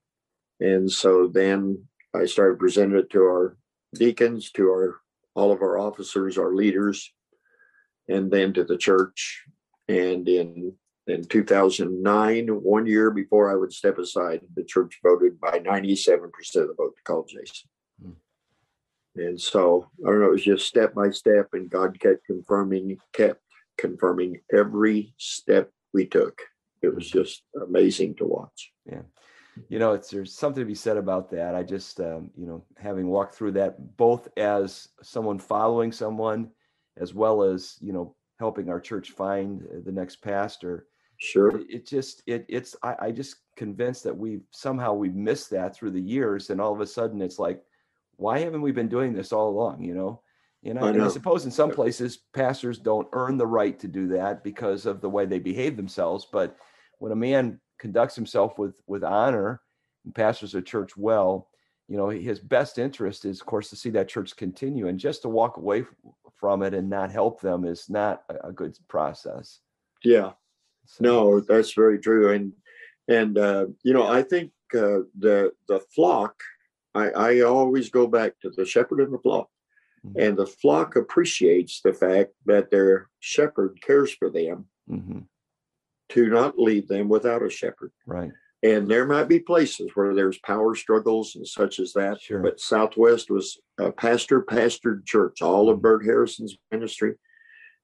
And 0.60 0.90
so 0.90 1.26
then 1.26 1.84
I 2.14 2.26
started 2.26 2.58
presenting 2.58 2.98
it 2.98 3.10
to 3.10 3.22
our 3.22 3.56
deacons, 3.94 4.50
to 4.52 4.68
our 4.68 5.00
all 5.34 5.50
of 5.50 5.62
our 5.62 5.78
officers, 5.78 6.36
our 6.36 6.54
leaders, 6.54 7.12
and 8.08 8.30
then 8.30 8.52
to 8.52 8.64
the 8.64 8.76
church. 8.76 9.44
And 9.88 10.28
in 10.28 10.74
in 11.06 11.24
2009, 11.24 12.48
one 12.48 12.86
year 12.86 13.10
before 13.10 13.50
I 13.50 13.56
would 13.56 13.72
step 13.72 13.98
aside, 13.98 14.40
the 14.54 14.64
church 14.64 15.00
voted 15.02 15.40
by 15.40 15.58
97% 15.58 16.24
of 16.56 16.68
the 16.68 16.74
vote 16.76 16.94
to 16.96 17.02
call 17.04 17.24
Jason. 17.24 17.68
Mm. 18.04 18.14
And 19.16 19.40
so 19.40 19.88
I 20.04 20.10
don't 20.10 20.20
know, 20.20 20.26
it 20.26 20.32
was 20.32 20.44
just 20.44 20.66
step 20.66 20.94
by 20.94 21.10
step, 21.10 21.48
and 21.54 21.68
God 21.68 21.98
kept 21.98 22.24
confirming, 22.26 22.98
kept 23.12 23.40
confirming 23.76 24.40
every 24.52 25.14
step 25.18 25.70
we 25.92 26.06
took. 26.06 26.40
It 26.82 26.94
was 26.94 27.10
just 27.10 27.42
amazing 27.60 28.16
to 28.16 28.24
watch. 28.24 28.72
Yeah. 28.86 29.02
You 29.68 29.78
know, 29.78 29.92
it's 29.92 30.08
there's 30.08 30.34
something 30.34 30.62
to 30.62 30.66
be 30.66 30.74
said 30.74 30.96
about 30.96 31.30
that. 31.30 31.54
I 31.54 31.62
just, 31.62 32.00
um, 32.00 32.30
you 32.36 32.46
know, 32.46 32.64
having 32.78 33.08
walked 33.08 33.34
through 33.34 33.52
that 33.52 33.96
both 33.96 34.28
as 34.36 34.88
someone 35.02 35.38
following 35.38 35.92
someone, 35.92 36.50
as 36.96 37.12
well 37.12 37.42
as 37.42 37.76
you 37.80 37.92
know, 37.92 38.16
helping 38.38 38.70
our 38.70 38.80
church 38.80 39.10
find 39.10 39.62
the 39.84 39.92
next 39.92 40.22
pastor. 40.22 40.86
Sure. 41.22 41.56
It, 41.56 41.66
it 41.70 41.86
just, 41.86 42.20
it, 42.26 42.44
it's, 42.48 42.74
I, 42.82 42.96
I 43.00 43.10
just 43.12 43.36
convinced 43.54 44.02
that 44.02 44.16
we 44.16 44.40
somehow 44.50 44.92
we've 44.92 45.14
missed 45.14 45.50
that 45.50 45.72
through 45.72 45.92
the 45.92 46.00
years, 46.00 46.50
and 46.50 46.60
all 46.60 46.72
of 46.72 46.80
a 46.80 46.86
sudden 46.86 47.22
it's 47.22 47.38
like, 47.38 47.62
why 48.16 48.40
haven't 48.40 48.60
we 48.60 48.72
been 48.72 48.88
doing 48.88 49.12
this 49.12 49.32
all 49.32 49.48
along? 49.48 49.84
You 49.84 49.94
know, 49.94 50.20
you 50.62 50.74
know, 50.74 50.80
I, 50.80 50.90
know. 50.90 51.04
I 51.04 51.08
suppose 51.08 51.44
in 51.44 51.52
some 51.52 51.70
places 51.70 52.18
pastors 52.34 52.80
don't 52.80 53.06
earn 53.12 53.36
the 53.36 53.46
right 53.46 53.78
to 53.78 53.86
do 53.86 54.08
that 54.08 54.42
because 54.42 54.84
of 54.84 55.00
the 55.00 55.08
way 55.08 55.24
they 55.24 55.38
behave 55.38 55.76
themselves. 55.76 56.26
But 56.30 56.56
when 56.98 57.12
a 57.12 57.16
man 57.16 57.60
conducts 57.78 58.16
himself 58.16 58.58
with 58.58 58.74
with 58.88 59.04
honor 59.04 59.60
and 60.04 60.12
pastors 60.12 60.56
a 60.56 60.62
church 60.62 60.96
well, 60.96 61.50
you 61.86 61.96
know, 61.96 62.08
his 62.08 62.40
best 62.40 62.78
interest 62.78 63.24
is, 63.26 63.40
of 63.40 63.46
course, 63.46 63.70
to 63.70 63.76
see 63.76 63.90
that 63.90 64.08
church 64.08 64.34
continue. 64.34 64.88
And 64.88 64.98
just 64.98 65.22
to 65.22 65.28
walk 65.28 65.56
away 65.56 65.84
from 66.34 66.64
it 66.64 66.74
and 66.74 66.90
not 66.90 67.12
help 67.12 67.40
them 67.40 67.64
is 67.64 67.88
not 67.88 68.24
a 68.42 68.50
good 68.50 68.76
process. 68.88 69.60
Yeah, 70.02 70.32
so. 70.86 71.04
no, 71.04 71.40
that's 71.40 71.72
very 71.74 71.98
true. 71.98 72.32
And 72.32 72.52
and 73.08 73.38
uh, 73.38 73.66
you 73.82 73.92
know, 73.92 74.06
I 74.06 74.22
think 74.22 74.52
uh, 74.74 75.04
the 75.18 75.52
the 75.68 75.80
flock. 75.94 76.34
I, 76.94 77.08
I 77.10 77.40
always 77.40 77.88
go 77.88 78.06
back 78.06 78.38
to 78.40 78.50
the 78.50 78.66
shepherd 78.66 79.00
and 79.00 79.14
the 79.14 79.18
flock. 79.18 79.48
Mm-hmm. 80.06 80.20
And 80.20 80.36
the 80.36 80.46
flock 80.46 80.96
appreciates 80.96 81.80
the 81.80 81.94
fact 81.94 82.32
that 82.44 82.70
their 82.70 83.08
shepherd 83.20 83.78
cares 83.80 84.12
for 84.12 84.28
them 84.28 84.66
mm-hmm. 84.90 85.20
to 86.10 86.26
not 86.28 86.58
leave 86.58 86.88
them 86.88 87.08
without 87.08 87.42
a 87.42 87.48
shepherd. 87.48 87.92
Right. 88.06 88.30
And 88.62 88.88
there 88.88 89.06
might 89.06 89.28
be 89.28 89.40
places 89.40 89.90
where 89.94 90.14
there's 90.14 90.38
power 90.38 90.74
struggles 90.74 91.34
and 91.34 91.46
such 91.46 91.80
as 91.80 91.94
that. 91.94 92.20
Sure. 92.20 92.40
But 92.40 92.60
Southwest 92.60 93.30
was 93.30 93.58
a 93.78 93.90
pastor 93.90 94.42
pastored 94.42 95.06
church, 95.06 95.40
all 95.40 95.70
of 95.70 95.76
mm-hmm. 95.76 95.82
Bert 95.82 96.04
Harrison's 96.04 96.58
ministry 96.70 97.14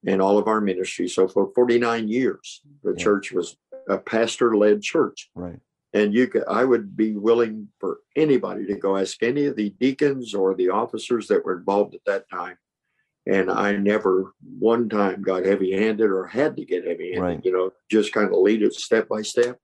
and 0.05 0.21
all 0.21 0.37
of 0.37 0.47
our 0.47 0.61
ministry. 0.61 1.07
So 1.07 1.27
for 1.27 1.51
49 1.53 2.07
years, 2.07 2.61
the 2.83 2.91
yeah. 2.91 3.03
church 3.03 3.31
was 3.31 3.57
a 3.87 3.97
pastor 3.97 4.55
led 4.55 4.81
church. 4.81 5.29
Right 5.35 5.59
and 5.93 6.13
you 6.13 6.27
could 6.27 6.43
i 6.47 6.63
would 6.63 6.95
be 6.95 7.15
willing 7.15 7.67
for 7.79 7.99
anybody 8.15 8.65
to 8.65 8.75
go 8.75 8.97
ask 8.97 9.21
any 9.23 9.45
of 9.45 9.55
the 9.55 9.69
deacons 9.79 10.33
or 10.33 10.53
the 10.53 10.69
officers 10.69 11.27
that 11.27 11.43
were 11.43 11.57
involved 11.57 11.95
at 11.95 12.05
that 12.05 12.29
time 12.29 12.57
and 13.25 13.49
i 13.49 13.75
never 13.75 14.33
one 14.59 14.89
time 14.89 15.21
got 15.21 15.45
heavy 15.45 15.71
handed 15.71 16.09
or 16.09 16.27
had 16.27 16.55
to 16.55 16.65
get 16.65 16.85
heavy 16.85 17.13
handed 17.13 17.21
right. 17.21 17.45
you 17.45 17.51
know 17.51 17.71
just 17.89 18.13
kind 18.13 18.27
of 18.27 18.39
lead 18.39 18.61
it 18.61 18.73
step 18.73 19.07
by 19.09 19.21
step 19.21 19.57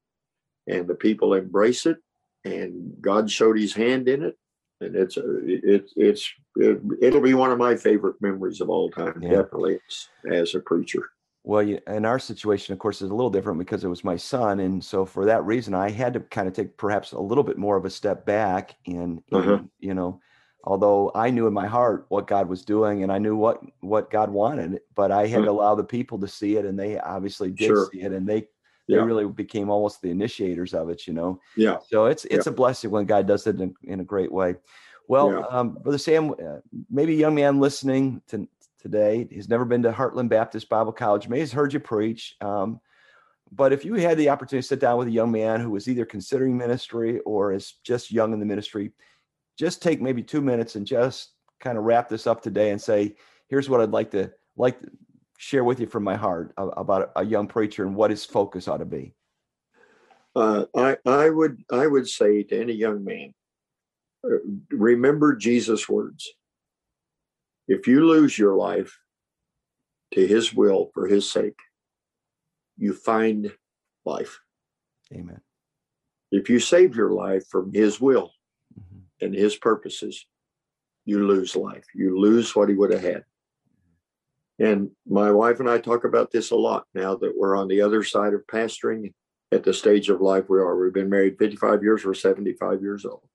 and 0.67 0.87
the 0.87 0.95
people 0.95 1.33
embrace 1.33 1.85
it 1.85 1.97
and 2.43 2.93
god 3.01 3.29
showed 3.29 3.57
his 3.57 3.73
hand 3.73 4.07
in 4.07 4.23
it 4.23 4.37
and 4.85 4.95
it's 4.95 5.17
a, 5.17 5.23
it, 5.45 5.91
it's 5.95 6.31
it, 6.55 6.79
it'll 7.01 7.21
be 7.21 7.33
one 7.33 7.51
of 7.51 7.57
my 7.57 7.75
favorite 7.75 8.15
memories 8.21 8.61
of 8.61 8.69
all 8.69 8.89
time 8.89 9.19
yeah. 9.21 9.29
definitely 9.29 9.79
as, 9.87 10.07
as 10.31 10.55
a 10.55 10.59
preacher 10.59 11.09
well, 11.45 11.59
in 11.59 12.05
our 12.05 12.17
situation, 12.17 12.73
of 12.73 12.79
course, 12.79 13.03
is 13.03 13.11
a 13.11 13.13
little 13.13 13.29
different 13.29 13.59
because 13.59 13.83
it 13.83 13.87
was 13.87 14.03
my 14.03 14.17
son, 14.17 14.61
and 14.61 14.83
so 14.83 15.05
for 15.05 15.25
that 15.25 15.45
reason, 15.45 15.75
I 15.75 15.91
had 15.91 16.13
to 16.13 16.19
kind 16.19 16.47
of 16.47 16.55
take 16.55 16.75
perhaps 16.75 17.11
a 17.11 17.19
little 17.19 17.43
bit 17.43 17.59
more 17.59 17.77
of 17.77 17.85
a 17.85 17.89
step 17.91 18.25
back. 18.25 18.75
And, 18.87 19.21
uh-huh. 19.31 19.59
you 19.79 19.93
know, 19.93 20.19
although 20.63 21.11
I 21.13 21.29
knew 21.29 21.45
in 21.45 21.53
my 21.53 21.67
heart 21.67 22.07
what 22.09 22.25
God 22.25 22.49
was 22.49 22.65
doing, 22.65 23.03
and 23.03 23.11
I 23.11 23.19
knew 23.19 23.35
what 23.35 23.61
what 23.81 24.09
God 24.09 24.31
wanted, 24.31 24.81
but 24.95 25.11
I 25.11 25.27
had 25.27 25.41
uh-huh. 25.41 25.45
to 25.45 25.51
allow 25.51 25.75
the 25.75 25.83
people 25.83 26.17
to 26.19 26.27
see 26.27 26.55
it, 26.55 26.65
and 26.65 26.79
they 26.79 26.97
obviously 26.97 27.51
did 27.51 27.67
sure. 27.67 27.89
see 27.93 28.01
it, 28.01 28.11
and 28.11 28.27
they 28.27 28.47
they 28.87 28.95
yeah. 28.95 29.03
really 29.03 29.25
became 29.25 29.69
almost 29.69 30.01
the 30.01 30.09
initiators 30.09 30.73
of 30.73 30.89
it. 30.89 31.07
You 31.07 31.13
know. 31.13 31.39
Yeah. 31.55 31.77
So 31.89 32.05
it's 32.05 32.25
it's 32.25 32.45
yeah. 32.45 32.53
a 32.53 32.55
blessing 32.55 32.91
when 32.91 33.05
God 33.05 33.27
does 33.27 33.47
it 33.47 33.59
in, 33.59 33.73
in 33.83 33.99
a 33.99 34.05
great 34.05 34.31
way. 34.31 34.55
Well, 35.07 35.31
yeah. 35.31 35.57
um, 35.57 35.77
Brother 35.81 35.97
Sam, 35.97 36.31
uh, 36.31 36.59
maybe 36.89 37.13
a 37.13 37.17
young 37.17 37.35
man 37.35 37.59
listening 37.59 38.21
to, 38.29 38.47
today. 38.79 39.27
He's 39.31 39.49
never 39.49 39.65
been 39.65 39.83
to 39.83 39.91
Heartland 39.91 40.29
Baptist 40.29 40.69
Bible 40.69 40.91
College. 40.91 41.27
May 41.27 41.39
has 41.39 41.51
heard 41.51 41.73
you 41.73 41.79
preach. 41.79 42.35
Um, 42.41 42.79
but 43.51 43.71
if 43.73 43.85
you 43.85 43.93
had 43.95 44.17
the 44.17 44.29
opportunity 44.29 44.61
to 44.63 44.67
sit 44.67 44.79
down 44.79 44.97
with 44.97 45.07
a 45.07 45.11
young 45.11 45.31
man 45.31 45.61
who 45.61 45.71
was 45.71 45.87
either 45.87 46.05
considering 46.05 46.57
ministry 46.57 47.19
or 47.21 47.53
is 47.53 47.75
just 47.83 48.11
young 48.11 48.33
in 48.33 48.39
the 48.39 48.45
ministry, 48.45 48.91
just 49.57 49.81
take 49.81 50.01
maybe 50.01 50.21
two 50.21 50.41
minutes 50.41 50.75
and 50.75 50.85
just 50.85 51.31
kind 51.59 51.77
of 51.77 51.83
wrap 51.83 52.09
this 52.09 52.27
up 52.27 52.41
today 52.41 52.71
and 52.71 52.81
say, 52.81 53.15
here's 53.47 53.69
what 53.69 53.81
I'd 53.81 53.91
like 53.91 54.11
to 54.11 54.31
like 54.57 54.79
to 54.81 54.91
share 55.37 55.63
with 55.63 55.79
you 55.79 55.87
from 55.87 56.03
my 56.03 56.15
heart 56.15 56.53
about 56.57 57.11
a 57.15 57.25
young 57.25 57.47
preacher 57.47 57.85
and 57.85 57.95
what 57.95 58.11
his 58.11 58.25
focus 58.25 58.67
ought 58.67 58.77
to 58.77 58.85
be. 58.85 59.13
Uh, 60.35 60.65
I 60.75 60.97
I 61.05 61.29
would 61.29 61.63
I 61.71 61.87
would 61.87 62.07
say 62.07 62.43
to 62.43 62.59
any 62.59 62.73
young 62.73 63.03
man, 63.03 63.33
uh, 64.25 64.37
remember 64.69 65.35
Jesus' 65.35 65.87
words. 65.87 66.29
If 67.67 67.87
you 67.87 68.05
lose 68.05 68.37
your 68.37 68.55
life 68.55 68.99
to 70.13 70.27
his 70.27 70.53
will 70.53 70.91
for 70.93 71.07
his 71.07 71.31
sake, 71.31 71.57
you 72.77 72.93
find 72.93 73.51
life. 74.05 74.39
Amen. 75.13 75.41
If 76.31 76.49
you 76.49 76.59
save 76.59 76.95
your 76.95 77.11
life 77.11 77.47
from 77.47 77.73
his 77.73 78.01
will 78.01 78.31
mm-hmm. 78.77 78.99
and 79.25 79.33
his 79.33 79.55
purposes, 79.55 80.25
you 81.05 81.25
lose 81.25 81.55
life. 81.55 81.85
You 81.93 82.19
lose 82.19 82.55
what 82.55 82.69
he 82.69 82.75
would 82.75 82.91
have 82.91 83.01
had. 83.01 83.23
And 84.59 84.91
my 85.05 85.31
wife 85.31 85.59
and 85.59 85.69
I 85.69 85.79
talk 85.79 86.05
about 86.05 86.31
this 86.31 86.51
a 86.51 86.55
lot 86.55 86.85
now 86.93 87.15
that 87.15 87.33
we're 87.37 87.57
on 87.57 87.67
the 87.67 87.81
other 87.81 88.03
side 88.03 88.33
of 88.33 88.47
pastoring 88.47 89.13
at 89.51 89.63
the 89.63 89.73
stage 89.73 90.09
of 90.09 90.21
life 90.21 90.45
we 90.49 90.59
are. 90.59 90.77
We've 90.77 90.93
been 90.93 91.09
married 91.09 91.37
55 91.37 91.83
years, 91.83 92.05
we're 92.05 92.13
75 92.13 92.81
years 92.81 93.05
old. 93.05 93.27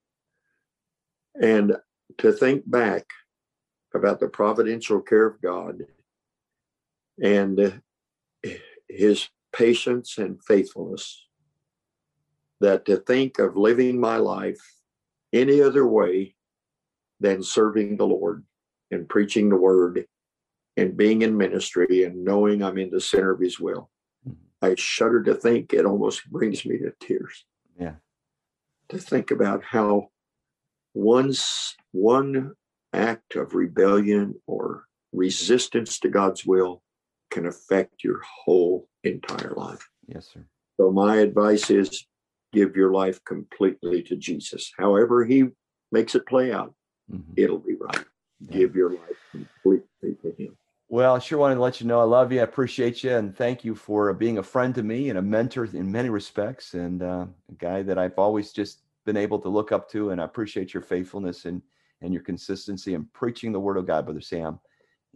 And 1.40 1.76
to 2.18 2.32
think 2.32 2.68
back 2.68 3.06
about 3.94 4.20
the 4.20 4.28
providential 4.28 5.00
care 5.00 5.26
of 5.26 5.40
God 5.40 5.82
and 7.22 7.80
his 8.88 9.28
patience 9.52 10.18
and 10.18 10.42
faithfulness. 10.44 11.26
That 12.60 12.84
to 12.86 12.96
think 12.96 13.38
of 13.38 13.56
living 13.56 13.98
my 13.98 14.16
life 14.16 14.60
any 15.32 15.62
other 15.62 15.86
way 15.86 16.34
than 17.18 17.42
serving 17.42 17.96
the 17.96 18.06
Lord 18.06 18.44
and 18.90 19.08
preaching 19.08 19.48
the 19.48 19.56
word 19.56 20.06
and 20.80 20.96
being 20.96 21.20
in 21.20 21.36
ministry 21.36 22.04
and 22.04 22.24
knowing 22.24 22.62
I'm 22.62 22.78
in 22.78 22.90
the 22.90 23.02
center 23.02 23.32
of 23.32 23.40
his 23.40 23.60
will. 23.60 23.90
Mm-hmm. 24.26 24.64
I 24.64 24.74
shudder 24.78 25.22
to 25.24 25.34
think, 25.34 25.74
it 25.74 25.84
almost 25.84 26.28
brings 26.30 26.64
me 26.64 26.78
to 26.78 26.92
tears. 26.98 27.44
Yeah. 27.78 27.96
To 28.88 28.96
think 28.96 29.30
about 29.30 29.62
how 29.62 30.08
one's 30.94 31.76
one 31.92 32.54
act 32.94 33.36
of 33.36 33.54
rebellion 33.54 34.36
or 34.46 34.84
resistance 35.12 35.98
to 36.00 36.08
God's 36.08 36.46
will 36.46 36.82
can 37.30 37.44
affect 37.44 38.02
your 38.02 38.22
whole 38.22 38.88
entire 39.04 39.52
life. 39.54 39.86
Yes, 40.06 40.30
sir. 40.32 40.46
So, 40.78 40.90
my 40.90 41.16
advice 41.18 41.70
is 41.70 42.06
give 42.52 42.74
your 42.74 42.90
life 42.90 43.22
completely 43.24 44.02
to 44.04 44.16
Jesus. 44.16 44.72
However, 44.78 45.26
He 45.26 45.44
makes 45.92 46.14
it 46.14 46.26
play 46.26 46.52
out, 46.52 46.74
mm-hmm. 47.12 47.34
it'll 47.36 47.58
be 47.58 47.76
right. 47.78 48.04
Yeah. 48.40 48.56
Give 48.56 48.74
your 48.74 48.90
life 48.90 49.20
completely 49.30 50.16
to 50.22 50.34
Him. 50.36 50.56
Well, 50.92 51.14
I 51.14 51.20
sure 51.20 51.38
wanted 51.38 51.54
to 51.54 51.60
let 51.60 51.80
you 51.80 51.86
know 51.86 52.00
I 52.00 52.04
love 52.04 52.32
you. 52.32 52.40
I 52.40 52.42
appreciate 52.42 53.04
you. 53.04 53.14
And 53.14 53.34
thank 53.34 53.64
you 53.64 53.76
for 53.76 54.12
being 54.12 54.38
a 54.38 54.42
friend 54.42 54.74
to 54.74 54.82
me 54.82 55.08
and 55.08 55.20
a 55.20 55.22
mentor 55.22 55.64
in 55.64 55.90
many 55.90 56.08
respects, 56.08 56.74
and 56.74 57.00
uh, 57.00 57.26
a 57.48 57.54
guy 57.58 57.82
that 57.82 57.96
I've 57.96 58.18
always 58.18 58.52
just 58.52 58.80
been 59.06 59.16
able 59.16 59.38
to 59.38 59.48
look 59.48 59.70
up 59.70 59.88
to. 59.90 60.10
And 60.10 60.20
I 60.20 60.24
appreciate 60.24 60.74
your 60.74 60.82
faithfulness 60.82 61.44
and 61.44 61.62
and 62.02 62.12
your 62.12 62.24
consistency 62.24 62.94
in 62.94 63.04
preaching 63.12 63.52
the 63.52 63.60
word 63.60 63.76
of 63.76 63.86
God, 63.86 64.04
Brother 64.04 64.20
Sam. 64.20 64.58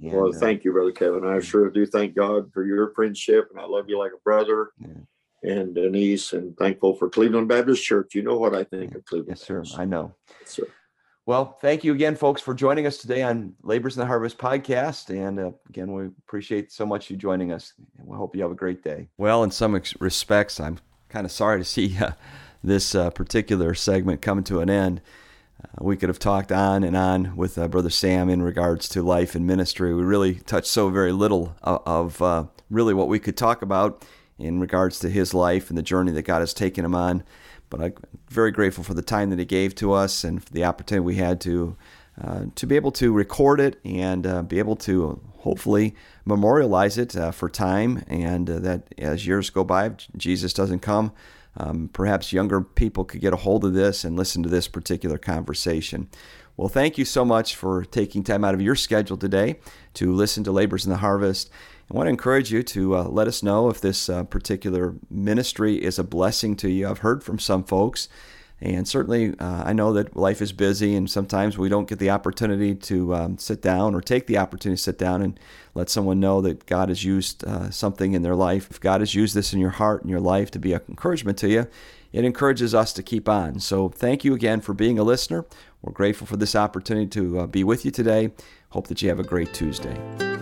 And, 0.01 0.13
well, 0.13 0.29
uh, 0.29 0.39
thank 0.39 0.63
you, 0.63 0.73
Brother 0.73 0.93
Kevin. 0.93 1.25
I 1.25 1.41
sure 1.41 1.69
do 1.71 1.87
thank 1.87 2.15
God 2.15 2.53
for 2.53 2.65
your 2.65 2.93
friendship, 2.95 3.49
and 3.51 3.59
I 3.59 3.65
love 3.65 3.87
you 3.89 3.99
like 3.99 4.13
a 4.13 4.23
brother. 4.23 4.71
Yeah. 4.79 5.51
And 5.51 5.75
Denise, 5.75 6.35
and 6.35 6.57
thankful 6.57 6.95
for 6.95 7.09
Cleveland 7.11 7.49
Baptist 7.49 7.83
Church. 7.83 8.15
You 8.15 8.23
know 8.23 8.39
what 8.39 8.55
I 8.55 8.63
think 8.63 8.95
of 8.95 9.05
Cleveland. 9.07 9.31
Yes, 9.31 9.47
sir. 9.47 9.59
Baptist. 9.59 9.79
I 9.79 9.85
know. 9.87 10.15
Yes, 10.41 10.51
sir. 10.51 10.69
Well, 11.27 11.57
thank 11.63 11.85
you 11.85 11.95
again, 11.95 12.17
folks, 12.17 12.43
for 12.43 12.53
joining 12.53 12.87
us 12.87 12.99
today 12.99 13.23
on 13.23 13.55
Labors 13.63 13.97
in 13.97 14.01
the 14.01 14.07
Harvest 14.07 14.37
podcast. 14.37 15.09
And 15.09 15.41
uh, 15.41 15.53
again, 15.71 15.91
we 15.91 16.05
appreciate 16.05 16.71
so 16.71 16.85
much 16.85 17.09
you 17.09 17.17
joining 17.17 17.51
us. 17.51 17.73
And 17.99 18.07
we 18.07 18.15
hope 18.15 18.37
you 18.37 18.43
have 18.43 18.51
a 18.51 18.55
great 18.57 18.85
day. 18.85 19.09
Well, 19.17 19.43
in 19.43 19.51
some 19.51 19.75
ex- 19.75 19.99
respects, 20.01 20.61
I'm 20.61 20.81
kind 21.09 21.25
of 21.25 21.33
sorry 21.33 21.61
to 21.61 21.65
see 21.65 21.97
uh, 21.97 22.11
this 22.63 22.95
uh, 22.95 23.09
particular 23.09 23.73
segment 23.73 24.21
coming 24.21 24.45
to 24.45 24.61
an 24.61 24.69
end. 24.69 25.01
Uh, 25.63 25.69
we 25.81 25.97
could 25.97 26.11
have 26.11 26.19
talked 26.19 26.53
on 26.53 26.85
and 26.85 26.95
on 26.95 27.35
with 27.37 27.57
uh, 27.57 27.69
Brother 27.69 27.89
Sam 27.89 28.29
in 28.29 28.43
regards 28.43 28.87
to 28.91 29.03
life 29.03 29.35
and 29.35 29.47
ministry. 29.47 29.95
We 29.95 30.03
really 30.03 30.35
touched 30.35 30.67
so 30.67 30.91
very 30.91 31.13
little 31.13 31.57
of, 31.63 31.83
of 31.87 32.23
uh, 32.23 32.45
really 32.69 32.93
what 32.93 33.09
we 33.09 33.19
could 33.19 33.39
talk 33.39 33.63
about 33.63 34.05
in 34.39 34.61
regards 34.61 34.99
to 34.99 35.09
his 35.09 35.33
life 35.33 35.71
and 35.71 35.79
the 35.79 35.83
journey 35.83 36.13
that 36.13 36.27
God 36.27 36.41
has 36.41 36.53
taken 36.53 36.85
him 36.85 36.95
on. 36.95 37.25
But 37.71 37.81
I'm 37.81 37.95
very 38.29 38.51
grateful 38.51 38.85
for 38.85 38.95
the 38.95 39.03
time 39.03 39.31
that 39.31 39.39
he 39.39 39.45
gave 39.45 39.75
to 39.77 39.93
us 39.93 40.25
and 40.25 40.43
for 40.43 40.53
the 40.53 40.65
opportunity 40.65 41.05
we 41.05 41.17
had 41.17 41.41
to 41.43 41.77
uh, 42.21 42.45
to 42.55 42.67
be 42.67 42.77
able 42.77 42.93
to 42.93 43.13
record 43.13 43.59
it 43.59 43.81
and 43.85 44.25
uh, 44.25 44.43
be 44.43 44.61
able 44.61 44.77
to 44.77 45.21
hopefully 45.39 45.97
memorialize 46.25 46.97
it 46.97 47.17
uh, 47.17 47.33
for 47.33 47.49
time 47.49 48.05
and 48.07 48.49
uh, 48.49 48.59
that 48.61 48.95
as 48.99 49.27
years 49.27 49.51
go 49.51 49.65
by, 49.65 49.91
Jesus 50.17 50.53
doesn't 50.53 50.79
come, 50.79 51.13
um, 51.57 51.91
perhaps 51.93 52.33
younger 52.33 52.61
people 52.61 53.05
could 53.05 53.21
get 53.21 53.33
a 53.33 53.39
hold 53.39 53.65
of 53.65 53.75
this 53.75 54.05
and 54.05 54.17
listen 54.17 54.45
to 54.45 54.49
this 54.49 54.69
particular 54.69 55.19
conversation. 55.19 56.09
Well, 56.57 56.69
thank 56.69 56.99
you 56.99 57.05
so 57.05 57.25
much 57.25 57.57
for 57.57 57.85
taking 57.85 58.23
time 58.23 58.45
out 58.45 58.55
of 58.55 58.63
your 58.63 58.77
schedule 58.77 59.17
today 59.17 59.59
to 59.95 60.13
listen 60.13 60.45
to 60.45 60.53
Labors 60.53 60.85
in 60.85 60.93
the 60.93 60.99
Harvest. 60.99 61.51
I 61.91 61.95
want 61.95 62.07
to 62.07 62.11
encourage 62.11 62.51
you 62.51 62.63
to 62.63 62.97
uh, 62.97 63.05
let 63.05 63.29
us 63.29 63.43
know 63.43 63.69
if 63.69 63.81
this 63.81 64.09
uh, 64.09 64.25
particular 64.25 64.95
ministry 65.11 65.77
is 65.77 65.99
a 65.99 66.05
blessing 66.05 66.57
to 66.57 66.71
you. 66.71 66.89
I've 66.89 66.99
heard 66.99 67.23
from 67.23 67.39
some 67.39 67.63
folks, 67.63 68.09
and 68.61 68.89
certainly 68.89 69.39
uh, 69.39 69.65
I 69.67 69.75
know 69.75 69.93
that 69.93 70.17
life 70.17 70.41
is 70.41 70.53
busy, 70.53 70.97
and 70.97 71.11
sometimes 71.11 71.59
we 71.59 71.69
don't 71.69 71.87
get 71.87 71.99
the 71.99 72.09
opportunity 72.09 72.75
to 72.75 73.15
um, 73.15 73.39
sit 73.39 73.61
down 73.61 73.95
or 73.95 74.01
take 74.01 74.27
the 74.27 74.39
opportunity 74.39 74.79
to 74.79 74.83
sit 74.83 74.99
down 74.99 75.21
and 75.21 75.39
let 75.75 75.91
someone 75.91 76.21
know 76.21 76.41
that 76.41 76.65
God 76.65 76.89
has 76.89 77.05
used 77.05 77.45
uh, 77.45 77.71
something 77.71 78.15
in 78.15 78.23
their 78.23 78.37
life. 78.37 78.71
If 78.71 78.81
God 78.81 79.01
has 79.01 79.15
used 79.15 79.35
this 79.35 79.53
in 79.53 79.61
your 79.61 79.71
heart 79.71 80.01
and 80.01 80.11
your 80.11 80.21
life 80.21 80.51
to 80.53 80.59
be 80.59 80.73
an 80.73 80.81
encouragement 80.89 81.37
to 81.39 81.49
you, 81.51 81.67
it 82.13 82.25
encourages 82.25 82.75
us 82.75 82.93
to 82.95 83.03
keep 83.03 83.29
on. 83.29 83.61
So 83.61 83.89
thank 83.91 84.25
you 84.25 84.35
again 84.35 84.63
for 84.63 84.73
being 84.73 84.99
a 84.99 85.05
listener. 85.05 85.45
We're 85.83 85.93
grateful 85.93 86.27
for 86.27 86.37
this 86.39 86.55
opportunity 86.57 87.09
to 87.09 87.41
uh, 87.41 87.47
be 87.47 87.63
with 87.63 87.85
you 87.85 87.91
today. 87.91 88.31
Hope 88.71 88.87
that 88.87 89.03
you 89.03 89.11
have 89.11 89.19
a 89.19 89.25
great 89.25 89.53
Tuesday. 89.53 90.34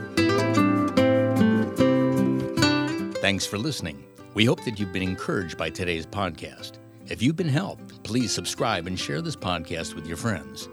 Thanks 3.22 3.46
for 3.46 3.56
listening. 3.56 4.04
We 4.34 4.44
hope 4.44 4.64
that 4.64 4.80
you've 4.80 4.92
been 4.92 5.04
encouraged 5.04 5.56
by 5.56 5.70
today's 5.70 6.06
podcast. 6.06 6.72
If 7.06 7.22
you've 7.22 7.36
been 7.36 7.48
helped, 7.48 8.02
please 8.02 8.32
subscribe 8.32 8.88
and 8.88 8.98
share 8.98 9.22
this 9.22 9.36
podcast 9.36 9.94
with 9.94 10.08
your 10.08 10.16
friends. 10.16 10.68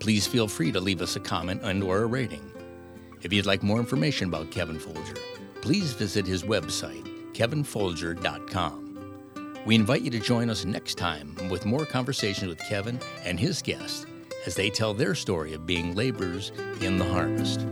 Please 0.00 0.26
feel 0.26 0.48
free 0.48 0.72
to 0.72 0.80
leave 0.80 1.00
us 1.00 1.14
a 1.14 1.20
comment 1.20 1.60
and 1.62 1.80
or 1.80 2.02
a 2.02 2.06
rating. 2.06 2.50
If 3.22 3.32
you'd 3.32 3.46
like 3.46 3.62
more 3.62 3.78
information 3.78 4.26
about 4.26 4.50
Kevin 4.50 4.80
Folger, 4.80 5.14
please 5.60 5.92
visit 5.92 6.26
his 6.26 6.42
website, 6.42 7.06
kevinfolger.com. 7.34 9.62
We 9.64 9.76
invite 9.76 10.02
you 10.02 10.10
to 10.10 10.18
join 10.18 10.50
us 10.50 10.64
next 10.64 10.96
time 10.96 11.36
with 11.50 11.66
more 11.66 11.86
conversations 11.86 12.48
with 12.48 12.68
Kevin 12.68 12.98
and 13.24 13.38
his 13.38 13.62
guests 13.62 14.06
as 14.44 14.56
they 14.56 14.70
tell 14.70 14.92
their 14.92 15.14
story 15.14 15.52
of 15.52 15.68
being 15.68 15.94
laborers 15.94 16.50
in 16.80 16.98
the 16.98 17.04
harvest. 17.04 17.64